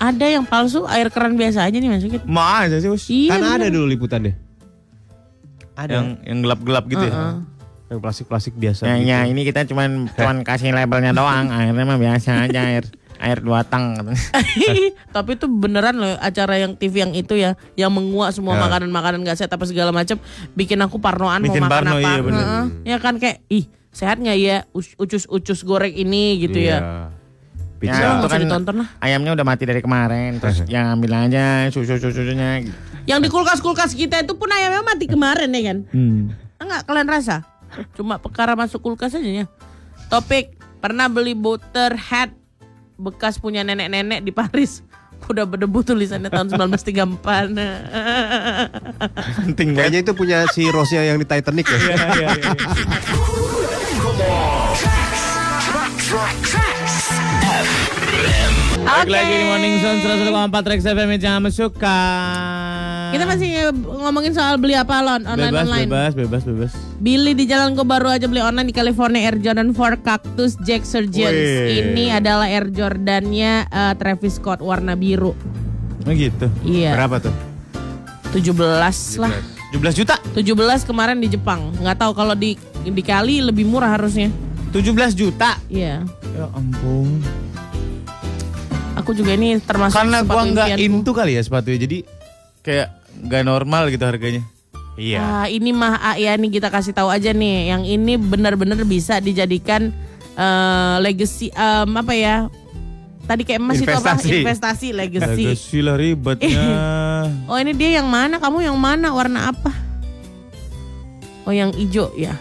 [0.00, 2.20] Ada yang palsu air keran biasa aja nih masukin.
[2.24, 3.04] Ma aja sih, Bos.
[3.04, 3.30] Iya.
[3.30, 4.32] kan ada dulu liputannya.
[5.74, 5.92] Ada.
[5.94, 7.12] Yang yang gelap-gelap gitu ya.
[7.12, 7.36] Heeh.
[7.90, 8.86] yang plastik-plastik biasa.
[8.86, 9.08] Ya, gitu.
[9.08, 11.50] ya, ini kita cuman cuman kasih labelnya doang.
[11.50, 12.86] Airnya mah biasa aja air
[13.18, 13.92] air dua tang.
[13.92, 14.16] katanya.
[15.16, 18.62] Tapi itu beneran loh acara yang TV yang itu ya, yang menguak semua Ya.
[18.62, 20.16] makanan-makanan gak sehat apa segala macam,
[20.54, 22.00] bikin aku parnoan Bikin mau makan parno, apa.
[22.00, 22.44] iya bener.
[22.86, 26.70] Ya kan kayak ih sehat nggak ya us- ucus-ucus goreng ini gitu Iya.
[26.70, 26.80] ya.
[27.80, 27.96] Pizza.
[27.96, 28.88] Ya, itu kan ditonton lah.
[29.00, 32.60] Ayamnya udah mati dari kemarin, terus yang ambil aja susu-susunya.
[32.60, 32.76] gitu.
[33.08, 35.88] Yang di kulkas-kulkas kita itu pun ayamnya mati kemarin ya kan?
[35.88, 36.36] Hmm.
[36.60, 37.48] Enggak kalian rasa?
[37.96, 39.48] Cuma perkara masuk kulkas aja ya.
[40.12, 42.28] Topik pernah beli butter hat
[43.00, 44.84] bekas punya nenek-nenek di Paris.
[45.32, 47.16] Udah berdebu tulisannya tahun 1934.
[49.40, 49.80] Penting banget.
[49.80, 51.80] Kayaknya itu punya si Rosnya yang di Titanic ya.
[58.80, 62.00] Balik lagi di Morning Zone 101,4 Rex FM yang jangan suka.
[63.12, 63.48] Kita masih
[63.84, 65.88] ngomongin soal beli apa lon online bebas, online.
[65.88, 66.72] bebas, bebas, bebas.
[66.96, 70.88] Billy di jalan gue baru aja beli online di California Air Jordan 4 Cactus Jack
[70.88, 71.36] Surgeons.
[71.36, 71.92] Wih.
[71.92, 75.36] Ini adalah Air Jordannya eh, Travis Scott warna biru.
[76.08, 76.48] Oh gitu.
[76.64, 76.96] Iya.
[76.96, 77.34] Berapa tuh?
[78.32, 78.56] 17
[79.20, 79.34] lah.
[79.76, 80.16] 17 juta.
[80.32, 81.74] 17 kemarin di Jepang.
[81.76, 82.56] Nggak tahu kalau di
[82.88, 84.32] dikali lebih murah harusnya.
[84.72, 85.58] 17 juta.
[85.68, 86.06] Iya.
[86.38, 87.20] Ya ampun.
[88.98, 91.78] Aku juga ini termasuk Karena gua nggak into kali ya sepatunya.
[91.78, 91.98] Jadi
[92.66, 92.88] kayak
[93.26, 94.42] nggak normal gitu harganya.
[95.00, 95.18] Iya.
[95.22, 99.16] Ah, ini mah ah, ya nih kita kasih tahu aja nih, yang ini benar-benar bisa
[99.22, 99.94] dijadikan
[100.36, 102.36] eh, legacy em, apa ya?
[103.24, 104.18] Tadi kayak emas itu apa?
[104.18, 104.28] Investasi.
[104.42, 105.44] Investasi legacy.
[105.46, 106.64] Legacy lah ribetnya.
[107.46, 108.40] Oh ini dia yang mana?
[108.40, 109.12] Kamu yang mana?
[109.12, 109.70] Warna apa?
[111.44, 112.32] Oh yang hijau ya.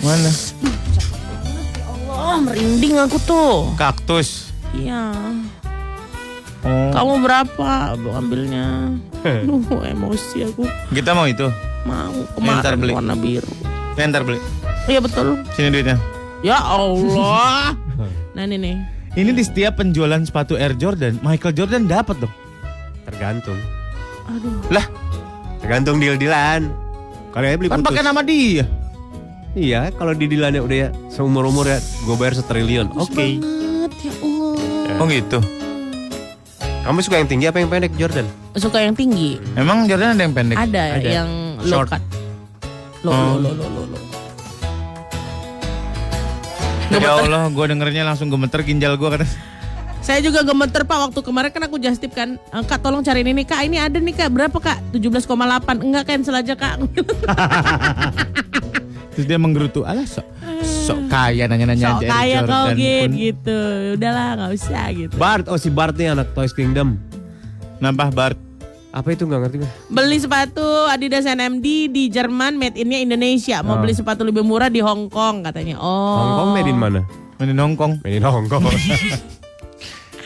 [0.00, 0.30] Mana?
[2.06, 3.74] Oh merinding aku tuh.
[3.74, 4.49] Kaktus.
[4.76, 5.02] Iya.
[6.60, 6.92] Oh.
[6.92, 8.94] Kamu berapa Aduh, ambilnya?
[9.24, 10.68] Duh emosi aku.
[10.92, 11.48] Kita mau itu.
[11.88, 12.20] Mau
[12.60, 12.92] ntar kemarin beli.
[12.92, 13.50] warna biru.
[13.96, 14.38] Ya, ntar beli.
[14.84, 15.40] Iya betul.
[15.56, 15.96] Sini duitnya.
[16.44, 17.72] Ya Allah.
[18.36, 18.76] nah ini nih.
[19.16, 22.32] Ini di setiap penjualan sepatu Air Jordan, Michael Jordan dapat dong.
[23.08, 23.58] Tergantung.
[24.30, 24.62] Aduh.
[24.70, 24.86] Lah,
[25.60, 26.72] Tergantung deal-dealan.
[27.30, 27.88] Kalau beli kan putus.
[27.92, 28.64] pakai nama dia.
[29.54, 32.94] Iya, kalau di dealannya udah ya seumur umur ya, gue bayar setriliun.
[32.94, 33.38] Oke.
[33.38, 34.29] Banget ya.
[35.00, 35.40] Oh gitu.
[36.80, 38.24] Kamu suka yang tinggi apa yang pendek, Jordan?
[38.52, 39.36] Suka yang tinggi.
[39.54, 40.56] Emang Jordan ada yang pendek?
[40.56, 41.08] Ada, Ada.
[41.08, 41.88] yang low Short.
[41.88, 42.02] cut.
[43.00, 43.16] Low, Oh.
[43.36, 44.00] low, low, low, low, low.
[46.90, 49.24] Ya Allah, gue dengernya langsung gemeter ginjal gue kata.
[50.00, 53.26] Saya juga gemeter Pak waktu kemarin kan aku just tip kan "Eh, Kak tolong cariin
[53.26, 56.80] ini Kak ini ada nih Kak berapa Kak 17,8 Enggak cancel aja Kak
[59.12, 60.24] Terus dia menggerutu, alah sok
[60.90, 63.10] sok kaya nanya-nanya Sok kaya kau Jordan gitu, pun.
[63.16, 63.58] gitu
[63.94, 66.98] Udahlah gak usah gitu Bart, oh si Bart nih anak Toys Kingdom.
[67.78, 68.38] Nambah Bart.
[68.90, 69.70] Apa itu nggak ngerti gue?
[69.86, 73.80] Beli sepatu Adidas NMD di Jerman made innya Indonesia Mau Oh.
[73.80, 77.00] beli sepatu lebih murah di Hong Kong katanya Oh Hong Kong made in mana?
[77.38, 78.02] Ini nongkong.
[78.02, 78.66] Made in Hong Kong.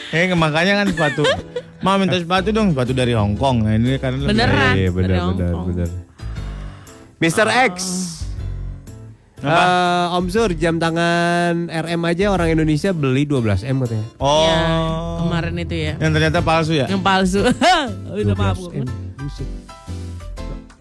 [0.09, 1.23] Eh makanya kan sepatu.
[1.79, 3.61] Ma minta sepatu dong, sepatu dari Hong Kong.
[3.61, 5.19] Nah ini karena lebih- Beneran Iya, Hong benar
[5.51, 5.65] Kong.
[5.67, 5.89] benar.
[7.17, 7.47] Mr.
[7.67, 7.75] X.
[9.43, 14.07] Eh, Om Sur, jam tangan RM aja orang Indonesia beli 12M katanya.
[14.15, 14.47] Oh.
[14.47, 14.57] Ya,
[15.19, 16.87] kemarin itu ya Yang ternyata palsu ya?
[16.87, 17.41] Yang palsu
[18.15, 18.87] Udah maaf 12M.
[19.19, 19.47] Buset.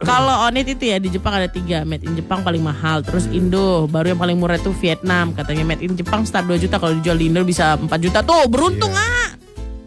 [0.05, 3.89] Kalau Onit itu ya di Jepang ada tiga Made in Jepang paling mahal Terus Indo
[3.89, 7.17] Baru yang paling murah itu Vietnam Katanya Made in Jepang start 2 juta Kalau dijual
[7.17, 9.24] di Indo bisa 4 juta Tuh beruntung ah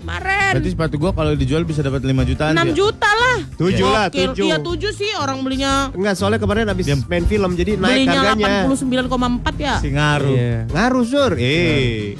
[0.07, 2.75] Kemarin Berarti sepatu gua kalau dijual bisa dapat 5 jutaan 6 dia.
[2.79, 4.31] juta lah Tujuh lah, Gokil.
[4.31, 4.45] tujuh.
[4.47, 8.71] Iya 7 sih orang belinya Enggak, soalnya kemarin habis main film jadi naik Belinya harganya.
[8.71, 10.31] 89,4 ya Si ngaruh.
[10.31, 10.59] Iya.
[10.71, 11.33] Ngaruh, Sur.
[11.35, 12.15] Eh.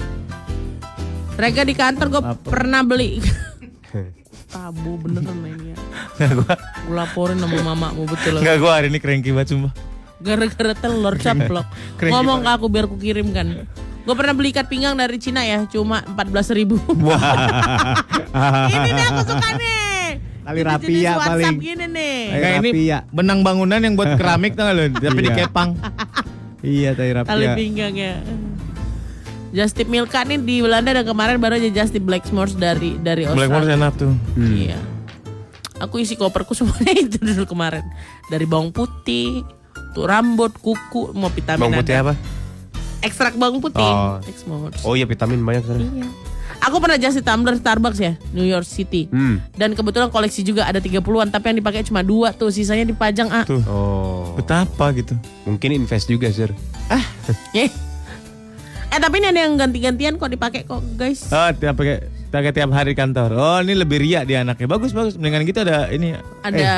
[1.40, 3.24] Rega di kantor gue pernah beli.
[4.52, 5.78] Tabu beneran ini ya.
[6.20, 6.54] Enggak gua.
[6.60, 8.36] Gue laporin sama mamamu betul.
[8.36, 9.72] Enggak gua hari ini cranky banget sumpah.
[10.20, 11.68] Gara-gara telur caplok.
[12.02, 13.64] Ngomong ke aku biar ku kirimkan.
[14.08, 16.16] Gue pernah beli ikat pinggang dari Cina ya, cuma 14
[16.56, 16.80] ribu.
[18.64, 19.76] ini nih aku suka nih.
[20.40, 21.56] Tali Jenis-jenis rapia paling.
[21.60, 22.18] gini nih.
[22.32, 22.70] Kayak ini
[23.12, 24.84] benang bangunan yang buat keramik tau gak lu?
[25.04, 25.28] Tapi Iya.
[25.28, 25.70] dikepang.
[26.58, 27.52] Iya tali Tali rapia.
[27.54, 28.16] pinggang ya.
[29.50, 33.76] Justip Milka nih di Belanda dan kemarin baru aja Justip Blackmores dari dari Australia.
[33.76, 34.16] enak tuh.
[34.38, 34.80] Iya.
[35.78, 37.84] Aku isi koperku semuanya itu dulu kemarin.
[38.26, 39.44] Dari bawang putih,
[39.92, 42.04] tuh rambut, kuku, mau vitamin Bawang putih ada.
[42.08, 42.14] apa?
[43.06, 43.84] Ekstrak bawang putih.
[43.84, 44.18] Oh.
[44.86, 45.82] Oh iya vitamin banyak sana.
[45.82, 46.08] Iya.
[46.66, 49.06] Aku pernah just tumbler Starbucks ya, New York City.
[49.14, 49.40] Hmm.
[49.54, 53.46] Dan kebetulan koleksi juga ada 30-an, tapi yang dipakai cuma dua tuh, sisanya dipajang ah.
[53.46, 53.62] Tuh.
[53.70, 54.34] Oh.
[54.34, 55.14] Betapa gitu.
[55.46, 56.50] Mungkin invest juga, Sir.
[57.54, 57.70] Eh.
[58.88, 61.28] Eh tapi ini ada yang ganti-gantian kok dipakai kok guys.
[61.28, 63.36] Oh, tiap pakai pakai tiap hari kantor.
[63.36, 64.64] Oh, ini lebih riak di anaknya.
[64.64, 65.20] Bagus, bagus.
[65.20, 66.72] Mendingan gitu ada ini Ada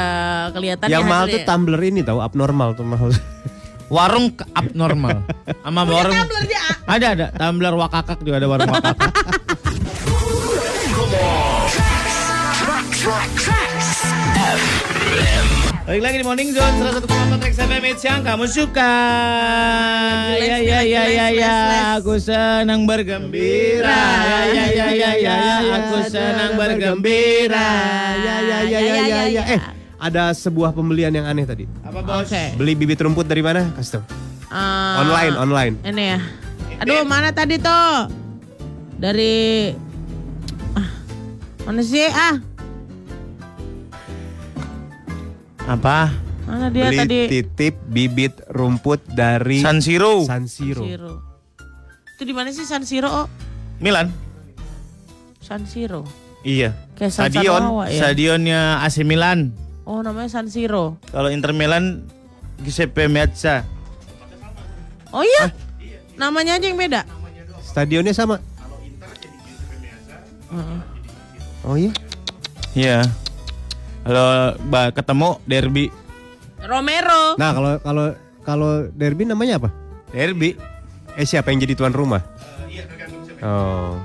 [0.50, 3.14] kelihatan Yang mahal tuh tumbler ini tahu abnormal tuh mahal.
[3.90, 5.26] warung abnormal.
[5.66, 6.16] Sama warung.
[6.86, 9.12] Ada ada tumbler wakakak juga ada warung wakakak.
[15.90, 18.94] Balik lagi di Morning Zone 101,4 Rex FM Hits yang kamu suka.
[20.38, 21.54] Ya ya ya ya ya,
[21.98, 23.90] aku senang bergembira.
[23.90, 25.38] Ya ya ya ya ya,
[25.82, 27.70] aku senang bergembira.
[28.22, 29.44] Ya ya ya ya ya ya.
[29.50, 31.68] Eh, ada sebuah pembelian yang aneh tadi.
[31.84, 32.24] Apa bos?
[32.26, 32.56] Oke.
[32.56, 33.68] Beli bibit rumput dari mana?
[33.76, 34.04] Kasih tahu.
[34.50, 35.74] Eh, Online, online.
[35.86, 36.20] Ini ya.
[36.80, 38.08] Aduh, mana tadi tuh?
[38.96, 39.70] Dari
[40.74, 40.88] ah,
[41.68, 42.08] mana sih?
[42.08, 42.40] Ah,
[45.70, 46.10] Apa?
[46.50, 47.20] mana dia Beli tadi?
[47.30, 50.26] titip bibit rumput dari San Siro.
[50.26, 50.82] San Siro.
[50.82, 51.14] Siro.
[52.18, 53.06] Itu di mana sih San Siro?
[53.06, 53.28] Oh,
[53.78, 54.10] Milan.
[55.46, 56.02] San Siro.
[56.42, 56.74] Iya.
[56.98, 58.00] Kayak San Stadion, ya?
[58.02, 59.54] stadionnya AC Milan.
[59.90, 61.02] Oh, namanya San Siro.
[61.10, 62.06] Kalau Inter Milan
[62.62, 63.66] Giuseppe Meazza.
[65.10, 65.50] Oh iya?
[66.14, 67.10] Namanya aja yang beda.
[67.66, 68.38] Stadionnya sama.
[71.66, 71.90] Oh iya.
[72.78, 73.02] Iya.
[74.06, 74.30] Kalau
[74.70, 75.86] ba- ketemu derby,
[76.62, 77.34] Romero.
[77.42, 78.06] Nah, kalau kalau
[78.46, 79.70] kalau derby namanya apa?
[80.14, 80.54] derby.
[81.18, 82.22] Eh siapa yang jadi tuan rumah?
[83.42, 83.98] Oh.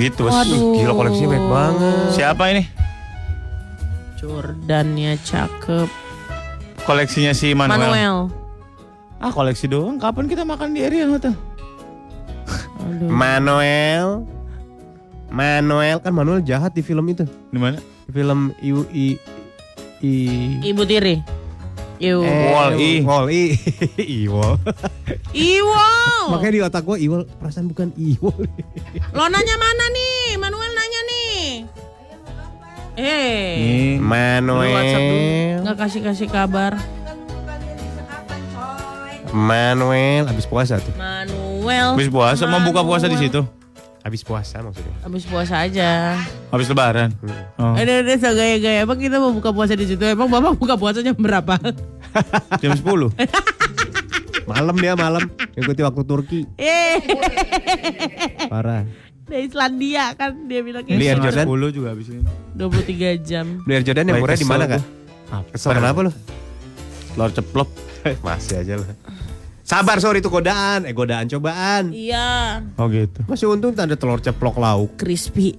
[0.00, 0.24] Gitu.
[0.24, 0.80] Waduh.
[0.80, 2.08] Gila koleksinya banyak banget.
[2.16, 2.79] Siapa ini?
[4.20, 5.88] Jordannya cakep.
[6.84, 7.88] Koleksinya si Manuel.
[7.88, 8.16] Manuel.
[9.16, 9.96] Ah koleksi doang.
[9.96, 11.32] Kapan kita makan di Arian Hotel?
[12.84, 13.08] Aduh.
[13.08, 14.28] Manuel.
[15.32, 17.24] Manuel kan Manuel jahat di film itu.
[17.48, 17.80] Di mana?
[17.80, 19.06] Di film I I
[20.04, 20.14] I
[20.68, 21.40] Ibu tiri.
[22.00, 22.24] Iu.
[22.24, 23.04] Eh.
[23.04, 23.44] Wall-E.
[24.24, 24.56] Iwol.
[25.36, 25.84] Iwo.
[26.32, 28.48] Makanya di otak gua Iwol perasaan bukan Iwol.
[29.12, 30.40] Lo nanya mana nih?
[30.40, 31.09] Manuel nanya nih.
[33.00, 33.96] Eh.
[33.96, 34.04] Dulu.
[34.04, 35.64] Manuel.
[35.64, 36.76] Nggak kasih kasih kabar.
[39.30, 40.92] Manuel habis puasa tuh.
[40.98, 41.94] Manuel.
[41.94, 43.40] Habis puasa mau buka puasa di situ.
[44.00, 44.94] Habis puasa maksudnya.
[45.04, 46.16] Habis puasa aja.
[46.50, 47.12] Habis lebaran.
[47.60, 47.76] Oh.
[47.76, 48.82] Ada ada so gaya-gaya.
[48.82, 50.02] Emang kita mau buka puasa di situ?
[50.02, 51.56] Emang bapak buka puasa jam berapa?
[52.58, 52.84] Jam 10.
[54.50, 56.40] Malam dia malam ikuti waktu Turki.
[56.58, 56.98] Eh,
[58.50, 58.82] Parah.
[59.30, 61.46] Dari Islandia kan dia bilang Beli Air kayak Jordan?
[61.70, 62.22] 10 juga habis ini.
[62.58, 63.46] 23 jam.
[63.62, 64.82] Beli Air Jordan yang murah di mana kak?
[65.54, 66.12] Kesel kenapa lu?
[67.14, 67.70] Telur ceplok.
[68.20, 68.90] Masih aja lah.
[69.62, 70.82] Sabar sorry itu godaan.
[70.82, 71.94] Eh godaan cobaan.
[71.94, 72.58] Iya.
[72.74, 73.22] Oh gitu.
[73.30, 74.98] Masih untung ada telur ceplok lauk.
[74.98, 75.54] Crispy.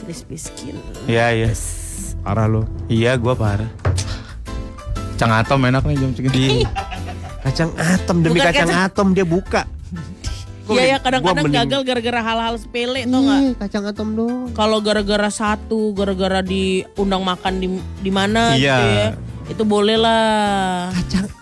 [0.00, 0.76] Crispy skin.
[1.04, 1.50] Iya iya.
[2.24, 2.64] Parah lu.
[2.88, 3.68] Iya gua parah.
[5.20, 6.64] Cang atom enak nih jam segini.
[7.44, 9.62] Kacang atom demi Bukan kacang kacang- atom dia buka.
[10.68, 13.40] Iya ya kadang-kadang mending- gagal gara-gara hal-hal sepele tau nggak?
[13.40, 14.52] Ih, kacang atom doang.
[14.52, 18.76] Kalau gara-gara satu, gara-gara diundang makan di di mana Iya.
[18.76, 19.08] gitu ya.
[19.48, 20.92] Itu boleh lah.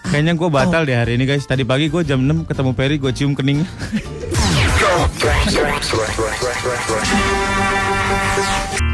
[0.07, 1.43] Kayaknya gue batal deh hari ini guys.
[1.43, 3.67] Tadi pagi gue jam 6 ketemu Perry, gue cium kening.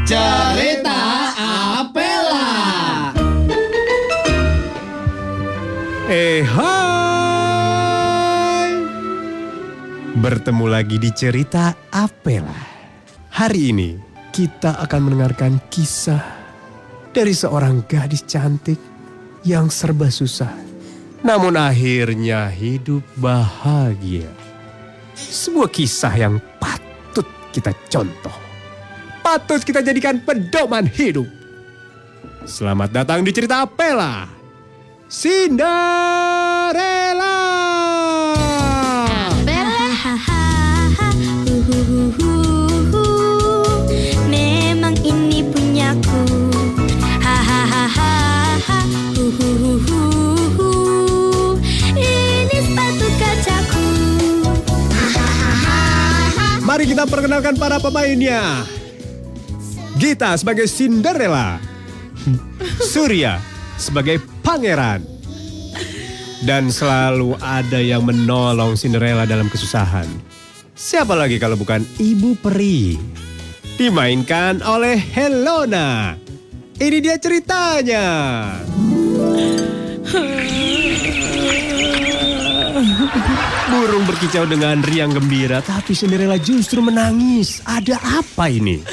[0.03, 0.99] Cerita
[1.79, 2.45] Apela.
[6.05, 6.82] Eh hai.
[10.23, 12.55] Bertemu lagi di Cerita Apela.
[13.35, 13.99] Hari ini
[14.31, 16.23] kita akan mendengarkan kisah
[17.11, 18.79] dari seorang gadis cantik
[19.43, 20.55] yang serba susah.
[21.27, 24.31] Namun akhirnya hidup bahagia.
[25.11, 28.53] Sebuah kisah yang patut kita contoh
[29.23, 31.25] patut kita jadikan pedoman hidup.
[32.43, 34.27] Selamat datang di cerita Apela.
[35.07, 35.73] Cinderella.
[56.93, 58.69] Kita perkenalkan para pemainnya.
[59.97, 61.57] Gita sebagai Cinderella.
[62.93, 63.41] Surya
[63.81, 65.01] sebagai pangeran.
[66.45, 70.05] Dan selalu ada yang menolong Cinderella dalam kesusahan.
[70.77, 72.93] Siapa lagi kalau bukan Ibu Peri?
[73.73, 76.13] Dimainkan oleh Helona.
[76.77, 78.05] Ini dia ceritanya.
[83.71, 87.63] Burung berkicau dengan riang gembira, tapi Cinderella justru menangis.
[87.63, 88.83] Ada apa ini?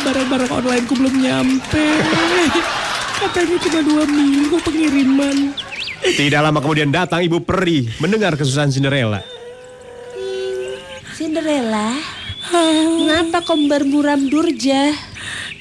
[0.00, 1.86] Barang-barang online ku belum nyampe.
[3.20, 5.36] Katanya cuma dua minggu pengiriman.
[6.00, 9.20] Tidak lama kemudian datang Ibu Peri mendengar kesusahan Cinderella.
[11.14, 11.92] Cinderella,
[12.48, 14.96] mengapa kau bermuram durja?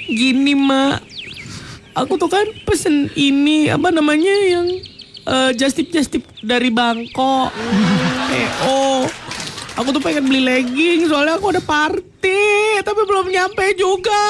[0.07, 1.03] Gini mak,
[1.99, 4.67] aku tuh kan pesen ini apa namanya yang
[5.27, 7.51] eh, just tip just tip dari Bangkok.
[8.29, 9.07] PO.
[9.79, 14.23] Aku tuh pengen beli legging soalnya aku ada party tapi belum nyampe juga.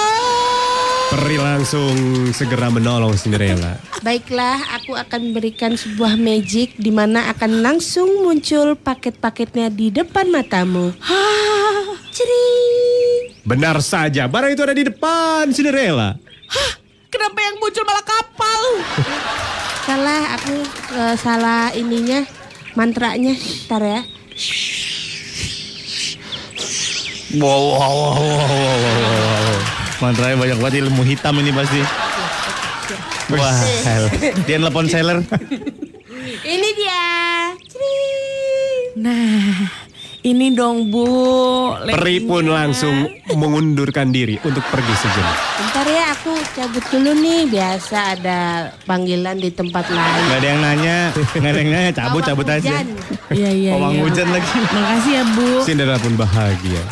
[1.10, 1.94] Peri langsung
[2.30, 3.82] segera menolong Cinderella.
[4.06, 10.94] Baiklah, aku akan berikan sebuah magic di mana akan langsung muncul paket-paketnya di depan matamu.
[11.02, 11.50] Hah.
[13.50, 16.14] Benar saja, barang itu ada di depan Cinderella.
[16.50, 16.72] hah,
[17.10, 18.64] kenapa yang muncul malah kapal?
[19.84, 20.54] Salah, aku
[20.96, 22.24] eh, salah ininya,
[22.78, 23.34] mantranya.
[23.66, 24.02] Ntar ya.
[27.38, 28.78] Wow, wow, wow, wow, wow, wow,
[29.46, 29.58] wow.
[30.00, 31.82] Mantranya banyak banget ilmu hitam ini pasti.
[33.30, 34.06] Wah, hell.
[34.50, 35.22] dia nelpon seller.
[36.42, 37.02] Ini dia.
[39.00, 39.70] Nah,
[40.24, 41.08] ini dong Bu.
[41.88, 45.36] Peri pun langsung mengundurkan diri untuk pergi sejenak.
[45.56, 47.48] Bentar ya, aku cabut dulu nih.
[47.48, 48.40] Biasa ada
[48.84, 50.24] panggilan di tempat lain.
[50.28, 52.72] Gak ada yang nanya, gak ada yang nanya, cabut, cabut Pawang aja.
[52.76, 52.88] hujan.
[53.32, 53.72] Iya iya.
[53.80, 54.02] Pawang iya.
[54.04, 54.50] hujan lagi.
[54.60, 55.48] Makasih ya Bu.
[55.64, 56.84] Cinderella pun bahagia.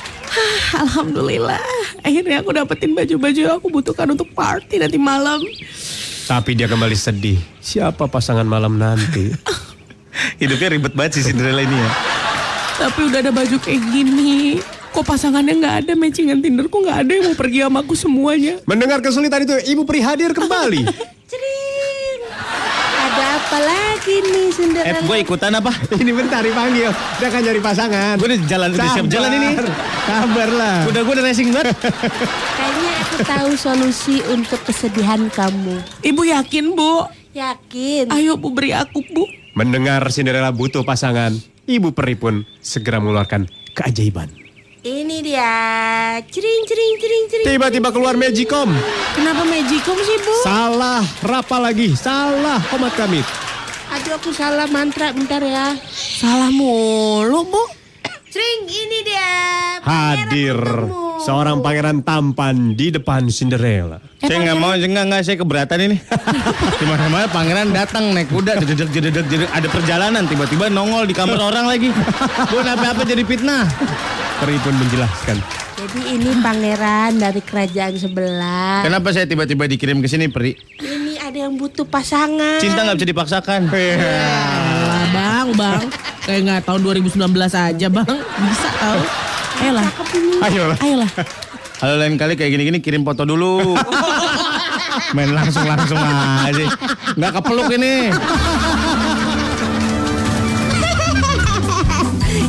[0.75, 1.63] Alhamdulillah.
[2.03, 5.43] Akhirnya aku dapetin baju-baju yang aku butuhkan untuk party nanti malam.
[6.27, 7.39] Tapi dia kembali sedih.
[7.63, 9.31] Siapa pasangan malam nanti?
[10.41, 11.91] Hidupnya ribet banget sih Cinderella ini ya.
[12.77, 14.61] Tapi udah ada baju kayak gini.
[14.87, 18.53] Kok pasangannya nggak ada matchingan Tinderku nggak ada yang mau pergi sama aku semuanya.
[18.63, 20.81] Mendengar kesulitan itu, Ibu Peri hadir kembali.
[21.29, 22.19] Cering.
[22.97, 24.99] Ada apa lagi nih Eh, Cinderella?
[25.01, 25.71] gue ikutan apa?
[26.01, 26.89] Ini bentar dipanggil.
[26.89, 28.13] Dia akan cari pasangan.
[28.15, 29.49] Gue udah jalan, udah siap jalan ini.
[30.03, 30.77] Kabar lah.
[30.85, 31.73] Udah gue udah racing banget.
[32.57, 35.77] Kayaknya aku tahu solusi untuk kesedihan kamu.
[36.01, 37.05] Ibu yakin Bu?
[37.33, 38.09] Yakin?
[38.09, 39.25] Ayo Bu beri aku Bu.
[39.51, 41.33] Mendengar Cinderella butuh pasangan,
[41.67, 43.43] Ibu Peri pun segera mengeluarkan
[43.75, 44.31] keajaiban.
[44.87, 45.51] Ini dia.
[46.23, 47.45] Cering, cering, cering, cering.
[47.51, 48.71] Tiba-tiba keluar Magicom.
[49.11, 50.35] Kenapa Magicom sih Bu?
[50.47, 51.91] Salah, rapa lagi.
[51.91, 53.19] Salah, komat kami.
[53.91, 55.75] Aduh aku salah mantra bentar ya.
[55.91, 57.63] Salah mulu Bu.
[58.37, 59.33] Cering, ini dia.
[59.81, 61.25] Hadir Pangeran untukmu.
[61.25, 63.97] seorang pangeran tampan di depan Cinderella.
[64.21, 65.97] Saya nggak mau, enggak enggak saya keberatan ini.
[66.77, 71.41] Di mana-mana pangeran datang naik kuda, jededek jededek jededek ada perjalanan tiba-tiba nongol di kamar
[71.41, 71.89] orang lagi.
[72.53, 73.65] Gue apa-apa jadi fitnah.
[74.37, 75.37] Peri pun menjelaskan.
[75.81, 78.85] Jadi ini pangeran dari kerajaan sebelah.
[78.85, 80.53] Kenapa saya tiba-tiba dikirim ke sini, Peri?
[80.77, 82.61] Ini ada yang butuh pasangan.
[82.61, 83.61] Cinta nggak bisa dipaksakan.
[83.65, 84.76] Alah
[85.11, 85.83] bang, bang.
[86.23, 88.09] Kayak nggak tahun 2019 aja bang.
[88.19, 88.99] Bisa tau.
[89.57, 89.89] Ayolah,
[90.45, 90.63] Ayo.
[90.77, 91.09] ayolah.
[91.77, 93.73] Kalau lain kali kayak gini-gini kirim foto dulu.
[95.17, 96.65] Main langsung-langsung aja.
[97.17, 98.13] Nggak kepeluk ini.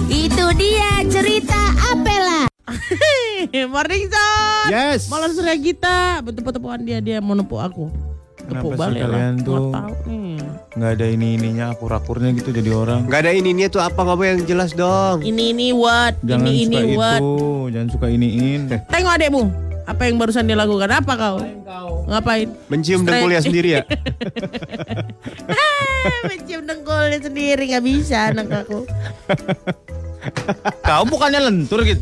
[0.08, 1.60] Itu dia cerita
[1.92, 2.48] Apela.
[3.68, 4.68] Morning Zone.
[4.68, 5.08] Yes.
[5.08, 6.20] Malah surya kita.
[6.24, 7.88] Tepuk-tepukan dia dia mau nepuk aku.
[8.48, 9.08] Kenapa sih balik lah.
[9.12, 9.52] kalian tuh?
[9.52, 10.36] Nggak tahu nih.
[10.78, 13.00] Nggak ada ini-ininya, akur-akurnya gitu jadi orang.
[13.10, 15.20] Gak ada ini tuh apa ngomong yang jelas dong.
[15.20, 16.16] Ini ini what?
[16.24, 17.20] Jangan ini ini suka what?
[17.20, 17.36] itu,
[17.74, 18.60] jangan suka iniin.
[18.88, 19.42] Tengok adekmu.
[19.88, 20.88] Apa yang barusan dia lakukan?
[20.92, 21.36] Apa kau?
[22.08, 22.48] Ngapain?
[22.72, 23.20] Mencium Straight.
[23.20, 23.82] dengkulnya sendiri ya.
[26.28, 28.88] Mencium dengkulnya sendiri nggak bisa anak aku.
[30.84, 32.00] Kau bukannya lentur gitu.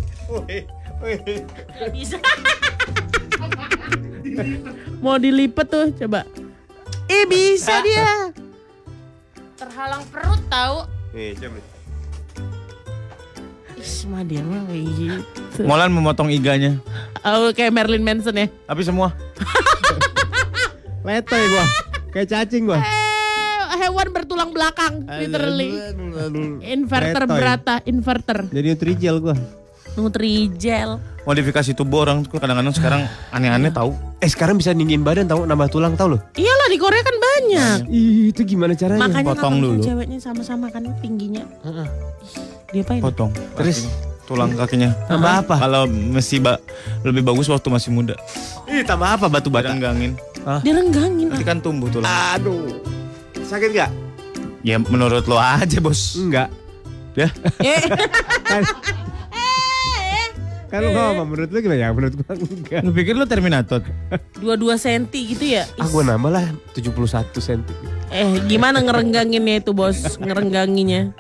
[1.03, 2.19] Nggak bisa.
[5.05, 6.25] Mau dilipet tuh coba.
[7.07, 8.33] Eh bisa dia.
[9.57, 10.85] Terhalang perut tahu.
[11.17, 11.59] Nih, coba.
[13.77, 15.61] Ih, mah dia mah kayak gitu.
[15.65, 16.81] Molan memotong iganya.
[17.23, 18.47] Oh, kayak Marilyn Manson ya.
[18.67, 19.15] Tapi semua.
[21.07, 21.65] Letoy gua.
[22.11, 22.81] Kayak cacing gua.
[23.77, 25.71] Hewan bertulang belakang, literally.
[26.65, 27.39] Inverter Letoy.
[27.39, 28.39] berata, inverter.
[28.51, 29.37] Jadi nutrijel gua.
[29.97, 31.01] Nutrijel.
[31.25, 33.91] Modifikasi tubuh orang tuh kadang-kadang sekarang aneh-aneh tahu.
[34.21, 36.21] Eh sekarang bisa ninggiin badan tahu nambah tulang tahu loh.
[36.33, 37.79] Iyalah di Korea kan banyak.
[37.89, 39.03] Ih, itu gimana caranya?
[39.03, 39.83] Makanya Potong nggak dulu.
[39.83, 41.43] ceweknya sama-sama kan tingginya.
[41.65, 41.89] Ih,
[42.71, 43.01] Diapain?
[43.01, 43.33] Potong.
[43.57, 43.91] Terus?
[44.23, 44.91] Tulang kakinya.
[45.07, 45.55] Tambah apa?
[45.57, 46.59] Kalau masih ba-
[47.03, 48.15] lebih bagus waktu masih muda.
[48.67, 49.71] Ih, tambah apa batu bata?
[49.71, 50.15] Direnggangin.
[50.63, 51.27] Direnggangin.
[51.31, 52.07] Nanti kan tumbuh tulang.
[52.35, 52.71] Aduh.
[53.41, 53.91] Sakit gak?
[54.63, 56.19] Ya menurut lo aja bos.
[56.19, 56.51] Enggak.
[57.15, 57.31] Ya.
[60.67, 61.89] Eh, Kan lu ngomong menurut lu gimana ya?
[61.91, 62.81] Menurut gua enggak.
[62.83, 63.81] Lu pikir lu Terminator?
[64.37, 65.65] dua-dua senti gitu ya?
[65.77, 66.45] Ah, gua nambah lah
[66.75, 67.61] 71 cm.
[68.09, 70.17] Eh, gimana ngerengganginnya itu bos?
[70.17, 71.13] Ngerengganginya.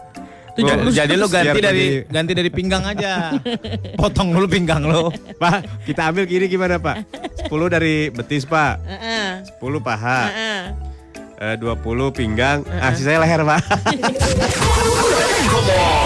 [0.57, 3.37] Gua- Jadi lu ganti dari tadi- ganti dari pinggang aja.
[4.01, 5.13] Potong dulu pinggang lo.
[5.37, 7.05] Pak, kita ambil kiri gimana, Pak?
[7.45, 8.73] 10 dari betis, Pak.
[8.83, 9.27] Heeh.
[9.53, 10.21] 10 paha.
[10.27, 10.61] Heeh.
[11.37, 12.65] Eh, 20 pinggang.
[12.73, 13.61] Ah, sisanya leher, Pak.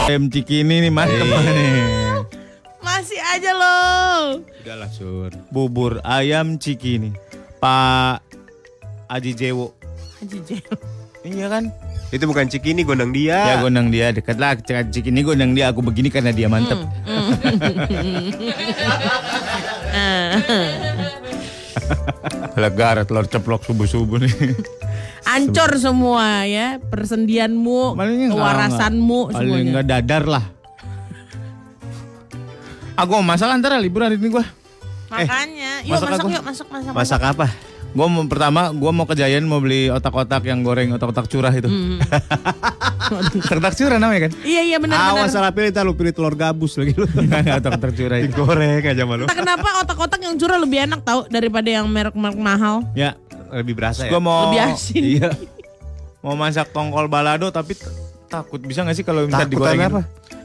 [0.04, 2.09] Ayam cikini nih mantep nih.
[2.80, 4.40] Masih aja loh.
[4.58, 5.30] Udahlah sur.
[5.48, 7.12] Bubur ayam cikini.
[7.58, 8.24] Pak
[9.06, 9.76] Aji Jewo.
[10.18, 10.64] Haji Jel.
[11.20, 11.64] Iya kan?
[12.08, 13.36] Itu bukan cikini gondang dia.
[13.46, 14.56] Ya gondang dia dekat lah.
[14.56, 15.68] Cik- Cikini gondang dia.
[15.68, 16.80] Aku begini karena dia mantep.
[22.56, 24.34] Legar telur ceplok subuh-subuh nih.
[25.22, 29.70] Ancur semua ya, persendianmu, kewarasanmu enggak- Paling semuanya.
[29.70, 30.44] enggak dadar lah.
[33.00, 34.44] Aku mau masak antara libur hari ini gua.
[35.08, 36.28] Makanya, yuk masak masak aku.
[36.28, 36.92] yuk, masak masak.
[36.92, 37.46] Masak apa?
[37.90, 41.66] Gua mau pertama gua mau ke Giant mau beli otak-otak yang goreng, otak-otak curah itu.
[43.10, 44.32] otak-otak curah namanya kan?
[44.46, 45.16] Iya iya benar benar.
[45.16, 47.08] Awas salah pilih, lu pilih telur gabus lagi lu.
[47.18, 48.30] Enggak, otak-otak curah itu.
[48.30, 49.24] Digoreng aja malu.
[49.26, 52.84] Entah kenapa otak-otak yang curah lebih enak tau daripada yang merek-merek mahal.
[52.94, 53.16] Ya,
[53.50, 54.14] Lebih berasa ya.
[54.14, 55.02] gua mau Lebih asin.
[55.02, 55.30] Iya.
[56.20, 57.72] Mau masak tongkol balado tapi
[58.28, 59.88] takut bisa gak sih kalau minta Takut digorengin?
[59.88, 60.02] apa?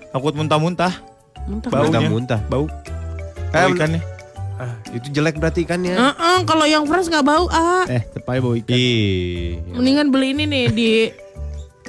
[0.08, 1.15] Takut muntah-muntah.
[1.46, 1.70] Muntah.
[1.70, 1.90] Baunya.
[1.90, 2.40] Muntah-muntah.
[2.46, 2.66] Bau.
[3.52, 4.02] Eh, Bau ikannya.
[4.56, 5.94] Ah, itu jelek berarti ikannya.
[5.94, 7.84] Heeh, kalau yang fresh nggak bau ah.
[7.86, 8.72] Eh, tepai bau ikan.
[8.72, 9.60] Ih.
[9.68, 10.90] Mendingan beli ini nih di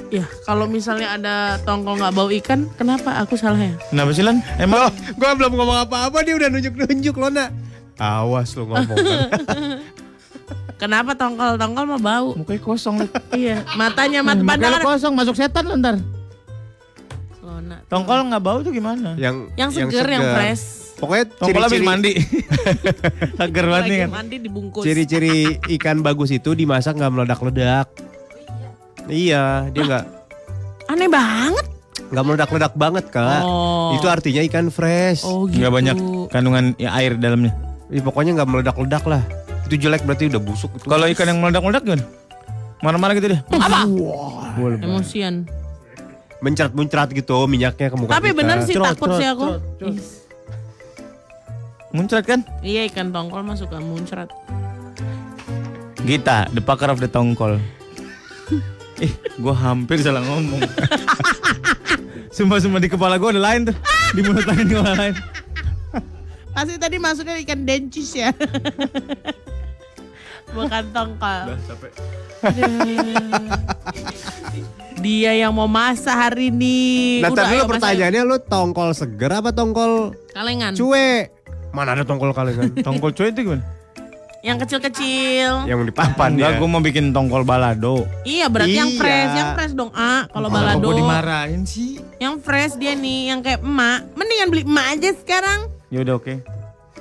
[0.07, 1.35] Ya, kalau misalnya ada
[1.67, 3.75] tongkol nggak bau ikan, kenapa aku salah ya?
[3.91, 4.39] Kenapa sih Lan?
[4.55, 4.87] Emang
[5.19, 7.51] Gua belum ngomong apa-apa dia udah nunjuk-nunjuk lo nak.
[7.97, 8.95] Awas lu ngomong.
[10.79, 12.27] Kenapa tongkol-tongkol mah bau?
[12.37, 12.95] mukanya kosong
[13.33, 14.81] iya, matanya mata Mukanya pandangan.
[14.85, 15.97] kosong masuk setan lo ntar.
[17.67, 17.83] Lona.
[17.91, 19.19] Tongkol nggak bau tuh gimana?
[19.19, 20.63] yang Yang seger, yang fresh.
[20.97, 22.11] Pokoknya Tongkol habis ciri-ciri mandi.
[23.37, 24.09] Seger banget nih kan.
[24.09, 24.83] mandi dibungkus.
[24.87, 25.35] ciri-ciri
[25.77, 27.87] ikan bagus itu dimasak nggak meledak-ledak.
[29.11, 30.05] Iya, dia nggak
[30.87, 31.67] Aneh banget.
[32.07, 33.43] nggak meledak-ledak banget kak.
[33.43, 33.91] Oh.
[33.99, 35.27] Itu artinya ikan fresh.
[35.27, 35.59] Oh gitu.
[35.59, 35.97] Nggak banyak
[36.31, 37.51] kandungan ya, air dalamnya.
[37.91, 39.21] Ih, pokoknya nggak meledak-ledak lah.
[39.67, 40.87] Itu jelek berarti udah busuk itu.
[40.87, 42.05] Kalau ikan yang meledak-meledak gimana?
[42.79, 43.41] Marah-marah gitu deh.
[43.51, 43.83] Apa?
[44.55, 44.79] Boleh.
[44.79, 45.43] Emosian.
[46.37, 48.37] Mencrat-mencrat gitu minyaknya ke muka Tapi kita.
[48.37, 49.45] bener sih Cerot, takut cerot, sih aku.
[49.47, 49.93] cerot, cerot.
[49.93, 50.01] Ih,
[51.87, 52.39] Muncrat kan?
[52.61, 54.29] Iya ikan tongkol mah suka muncrat.
[55.99, 57.57] Gita, the pakar of the tongkol.
[58.97, 60.61] Ih, gua hampir salah ngomong.
[62.35, 63.75] Sumpah-sumpah di kepala gua ada lain tuh.
[64.13, 65.15] Di mulut lain kepala lain.
[66.49, 68.29] Pasti tadi maksudnya ikan dencis ya.
[70.47, 71.41] Bukan tongkol.
[74.97, 77.19] Dia yang mau masak hari ini.
[77.21, 80.73] Nah, Udah, tadi ayo lu pertanyaannya lu tongkol seger apa tongkol Kalengan.
[80.73, 81.29] cuek?
[81.69, 82.73] Mana ada tongkol kalengan?
[82.85, 83.61] Tongkol cuy itu gimana?
[84.39, 85.67] Yang kecil-kecil.
[85.67, 86.57] yang di papan Enggak, ya.
[86.57, 88.07] gua mau bikin tongkol balado.
[88.23, 88.97] Iya berarti yang Iya.
[88.97, 89.91] fresh, yang fresh dong.
[89.91, 90.81] Ah, kalau balado.
[90.81, 91.99] gua dimarahin sih?
[92.17, 94.07] Yang fresh dia nih, yang kayak emak.
[94.15, 95.59] Mendingan beli emak aja sekarang.
[95.89, 96.33] Ya udah oke.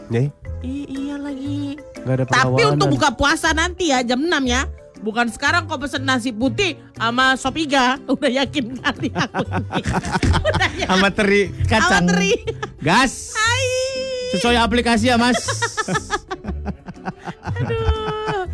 [0.06, 0.28] Nih,
[0.60, 1.78] I- iya lagi.
[2.08, 4.64] Ada Tapi untuk buka puasa nanti ya jam 6 ya.
[4.96, 8.00] Bukan sekarang kau pesen nasi putih sama sop iga.
[8.08, 9.82] Udah yakin kali aku ini.
[10.42, 10.88] Udah yakin.
[10.88, 12.04] Sama teri kacang.
[12.04, 12.32] Sama teri.
[12.78, 13.12] Gas.
[13.32, 13.64] Hai.
[14.28, 15.36] Sesuai aplikasi ya, Mas.
[17.54, 18.44] Aduh.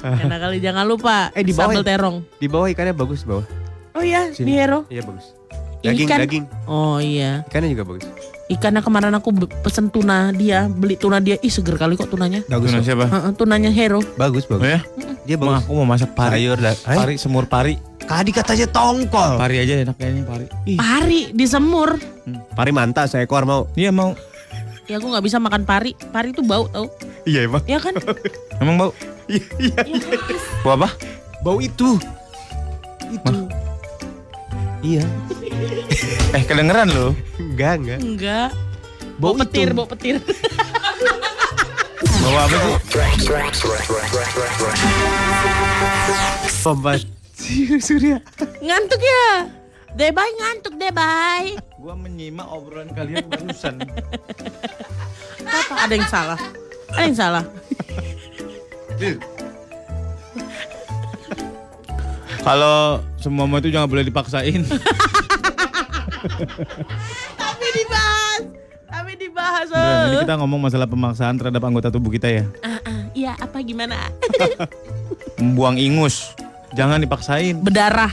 [0.00, 2.16] Enak kali jangan lupa Eh, di bawah sambal terong.
[2.40, 3.46] Di bawah ikannya bagus di bawah.
[3.92, 4.48] Oh iya, Sini.
[4.48, 4.88] di Hero.
[4.88, 5.26] Iya bagus.
[5.80, 6.44] Daging, kan- daging.
[6.64, 7.44] Oh iya.
[7.44, 8.04] Ikannya juga bagus.
[8.50, 9.30] Ikannya kemarin aku
[9.62, 11.38] pesen tuna dia, beli tuna dia.
[11.38, 12.42] Ih seger kali kok tunanya.
[12.50, 12.74] Bagus.
[12.74, 13.06] Tuna siapa?
[13.06, 14.02] Heeh, tunanya Hero.
[14.18, 14.66] Bagus, Oh bagus.
[14.68, 14.80] ya?
[15.22, 15.62] Dia bagus.
[15.62, 16.42] aku mau masak pari.
[16.42, 16.74] Sayur dah.
[16.82, 16.96] Hai?
[16.98, 17.78] Pari, semur pari.
[18.02, 19.38] Kadi katanya tongkol.
[19.38, 20.46] Pari aja enak kayaknya pari.
[20.66, 21.94] Ih, Pari disemur.
[22.50, 23.70] Pari manta seekor mau.
[23.78, 24.18] iya mau.
[24.90, 25.94] Ya aku nggak bisa makan pari.
[26.10, 26.90] Pari itu bau tau.
[27.22, 27.62] Iya emang.
[27.70, 27.94] Ya kan?
[28.58, 28.90] Emang bau?
[29.30, 29.78] Iya, iya.
[30.66, 30.90] Bau apa?
[31.40, 32.02] Bau itu.
[33.06, 33.46] Itu.
[34.80, 35.04] Iya.
[36.30, 37.10] Eh, kedengeran loh.
[37.42, 37.98] Enggak, enggak.
[37.98, 38.48] Enggak.
[39.18, 40.22] Bau Bau petir, bau petir.
[42.22, 42.74] Bau apa sih?
[46.62, 46.94] Pompa
[47.82, 48.22] Surya.
[48.62, 49.50] ngantuk ya?
[49.98, 51.58] Debay ngantuk, Debay.
[51.82, 53.82] Gua menyimak obrolan kalian barusan.
[55.50, 55.74] Apa?
[55.88, 56.38] Ada yang salah?
[56.94, 57.44] Ada yang salah?
[62.40, 64.64] Kalau semua itu jangan boleh dipaksain.
[67.36, 68.42] Tapi dibahas.
[68.90, 69.66] Tapi dibahas.
[69.70, 70.20] Beneran, ini oh.
[70.24, 72.44] kita ngomong masalah pemaksaan terhadap anggota tubuh kita ya.
[72.64, 74.10] Ah, ah, Iya, apa gimana?
[75.40, 76.32] Membuang ingus.
[76.72, 77.60] Jangan dipaksain.
[77.60, 78.12] Berdarah.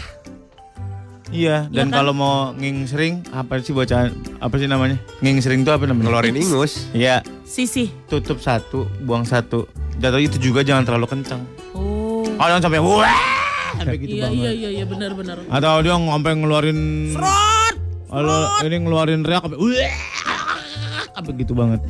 [1.27, 1.99] Iya, dan kan?
[1.99, 4.95] kalau mau nging sering, apa sih bacaan apa sih namanya?
[5.19, 6.07] Nging sering itu apa namanya?
[6.07, 6.87] Ngeluarin ingus.
[6.95, 7.91] Iya, Sisi.
[8.07, 9.67] tutup satu, buang satu.
[9.99, 11.43] Jatuh itu juga jangan terlalu kencang.
[11.75, 12.23] Oh.
[12.23, 13.36] Oh, jangan sampai wah,
[13.81, 14.37] sampai gitu iya, banget.
[14.41, 15.37] iya, iya, iya, benar, benar.
[15.47, 16.79] Atau dia sampai ngeluarin
[17.13, 17.75] Rot.
[18.07, 19.93] Kalau ini ngeluarin riak sampai wah,
[21.11, 21.81] sampai gitu banget.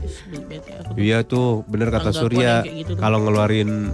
[0.98, 2.66] Iya tuh, bener kata Surya.
[2.66, 2.98] gitu.
[2.98, 3.94] Kalau ngeluarin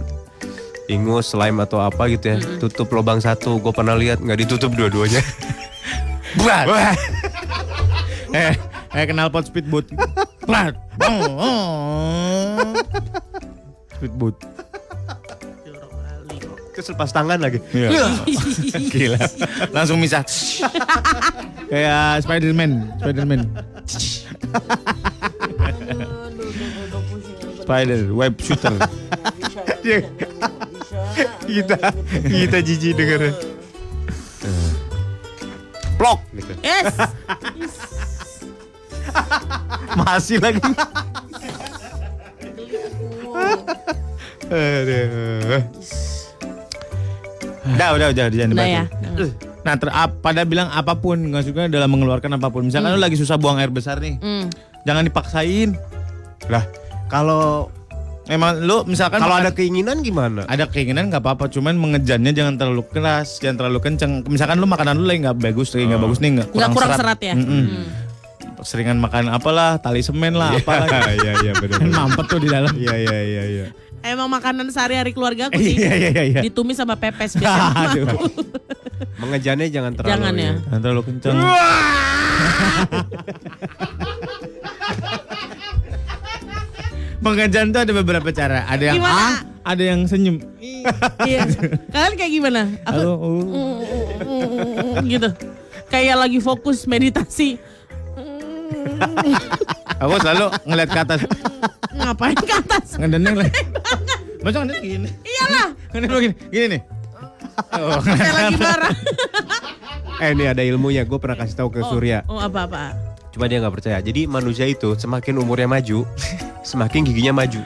[0.88, 3.60] ingus, slime atau apa gitu ya, tutup lubang satu.
[3.60, 5.20] Gue pernah lihat nggak ditutup dua-duanya.
[6.40, 6.66] Buat.
[8.34, 8.54] eh,
[8.96, 9.86] eh kenal pot speedboat.
[10.48, 10.74] Plat.
[14.00, 14.53] Speedboat.
[16.74, 17.62] Terus lepas tangan lagi.
[17.70, 18.10] Iya.
[18.92, 19.22] Gila.
[19.70, 20.26] Langsung misah.
[21.70, 23.40] Kayak Spiderman, Spiderman.
[27.62, 28.74] Spider web shooter.
[31.46, 31.78] kita,
[32.26, 33.34] kita jijik dengerin.
[35.94, 36.52] Plok gitu.
[36.66, 36.90] Yes.
[39.94, 40.58] Masih lagi.
[44.50, 45.62] Aduh.
[47.66, 48.84] Udah, udah, udah, jangan Udah ya.
[49.64, 52.68] Nah, ter, ap- pada bilang apa pun, nggak suka dalam mengeluarkan apa pun.
[52.68, 54.52] Misalkan lu lagi susah buang air besar nih, Hmm.
[54.84, 55.72] jangan dipaksain.
[56.46, 56.64] Lah,
[57.08, 57.72] kalau
[58.24, 60.48] Emang lu misalkan kalau ada keinginan gimana?
[60.48, 64.24] ada keinginan nggak apa-apa, cuman mengejannya jangan terlalu keras, jangan terlalu kenceng.
[64.24, 67.20] Misalkan lu makanan lu lagi nggak bagus, lagi nggak bagus nih, nggak Nggak kurang serat
[67.20, 67.34] ya?
[67.36, 67.64] Mm-mm.
[67.68, 67.84] Hmm.
[68.64, 70.88] Seringan makan apalah, tali semen lah, apalah.
[71.20, 71.84] Iya, iya, benar.
[71.84, 72.72] Mampet tuh di dalam.
[72.72, 73.66] Iya, iya, iya, iya.
[74.04, 75.80] Emang makanan sehari-hari keluarga aku sih.
[75.80, 76.40] Iya, iya, iya.
[76.44, 78.04] Ditumis sama pepes biasanya.
[79.16, 80.12] Mengejannya jangan terlalu.
[80.12, 80.52] Jangan ya.
[80.60, 81.36] Jangan terlalu kenceng.
[87.24, 88.68] Mengejan tuh ada beberapa cara.
[88.68, 89.16] Ada yang Gimana?
[89.16, 89.34] ah,
[89.64, 90.36] ada yang senyum.
[90.60, 91.48] Iya.
[91.88, 92.60] Kalian kayak gimana?
[92.84, 93.40] Aku Halo, oh.
[95.00, 95.28] Mm, gitu.
[95.88, 97.56] Kayak lagi fokus meditasi.
[99.96, 101.20] Aku selalu ngeliat ke atas.
[101.94, 102.98] Ngapain ke atas?
[102.98, 103.48] Ngedendeng lah.
[104.42, 105.08] Masa ngedendeng gini?
[105.22, 106.80] Iyalah, Ngedendeng gini, gini nih.
[107.72, 108.94] Oh, kayak lagi marah.
[110.14, 111.02] Eh, ini ada ilmunya.
[111.02, 112.22] Gue pernah kasih tahu ke Surya.
[112.30, 112.94] Oh, apa-apa?
[113.34, 113.98] Cuma dia nggak percaya.
[113.98, 116.06] Jadi manusia itu semakin umurnya maju,
[116.62, 117.58] semakin giginya maju.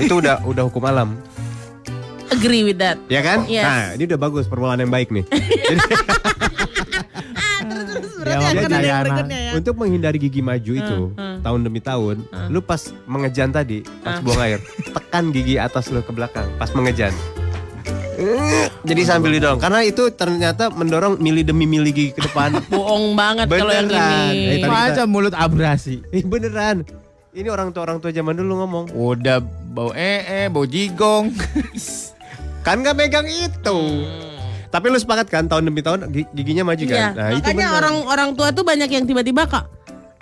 [0.00, 1.20] itu udah udah hukum alam,
[2.32, 2.96] Agree with that.
[3.12, 3.44] ya kan?
[3.44, 3.68] Yes.
[3.68, 5.28] Nah, ini udah bagus permulaan yang baik nih.
[8.08, 9.52] Berarti akan ada yang berikutnya ya.
[9.56, 11.36] Untuk menghindari gigi maju itu hmm.
[11.44, 12.16] tahun demi tahun,
[12.48, 14.60] lu pas mengejan tadi, pas buang air,
[14.96, 17.12] tekan gigi atas lu ke belakang pas mengejan.
[18.20, 22.60] Eh, Jadi sambil didorong karena itu ternyata mendorong mili demi mili gigi ke depan.
[22.72, 24.32] Bohong banget kalau yang Beneran.
[24.36, 24.52] ini.
[24.52, 26.04] Eh, tadi Aja mulut abrasi.
[26.12, 26.84] Ih beneran.
[27.30, 28.84] Ini orang tua orang tua zaman dulu ngomong.
[28.90, 29.38] Udah
[29.70, 31.30] bau ee, bau jigong.
[32.66, 33.78] Kan gak megang itu.
[34.70, 36.94] Tapi lu sepakat kan tahun demi tahun gi- giginya maju kan?
[36.94, 37.76] Iya, Nah, itu makanya bener.
[37.76, 39.66] orang orang tua tuh banyak yang tiba-tiba kak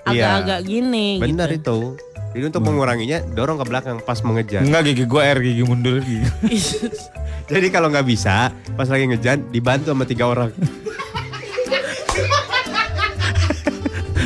[0.06, 0.40] Iya.
[0.40, 1.20] agak-agak gini.
[1.20, 1.60] benar gitu.
[1.94, 2.08] itu.
[2.28, 4.64] Jadi untuk menguranginya dorong ke belakang pas mengejan.
[4.64, 6.24] Enggak gigi gua air, gigi mundur gigi.
[7.48, 10.52] Jadi kalau nggak bisa pas lagi ngejan dibantu sama tiga orang.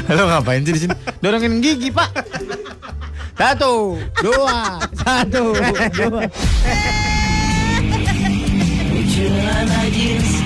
[0.05, 0.95] Halo ngapain sih di sini?
[1.19, 2.11] Dorongin gigi, Pak.
[3.33, 5.57] Satu, dua, satu,
[5.91, 6.21] dua.
[9.63, 10.42] Jangan lagi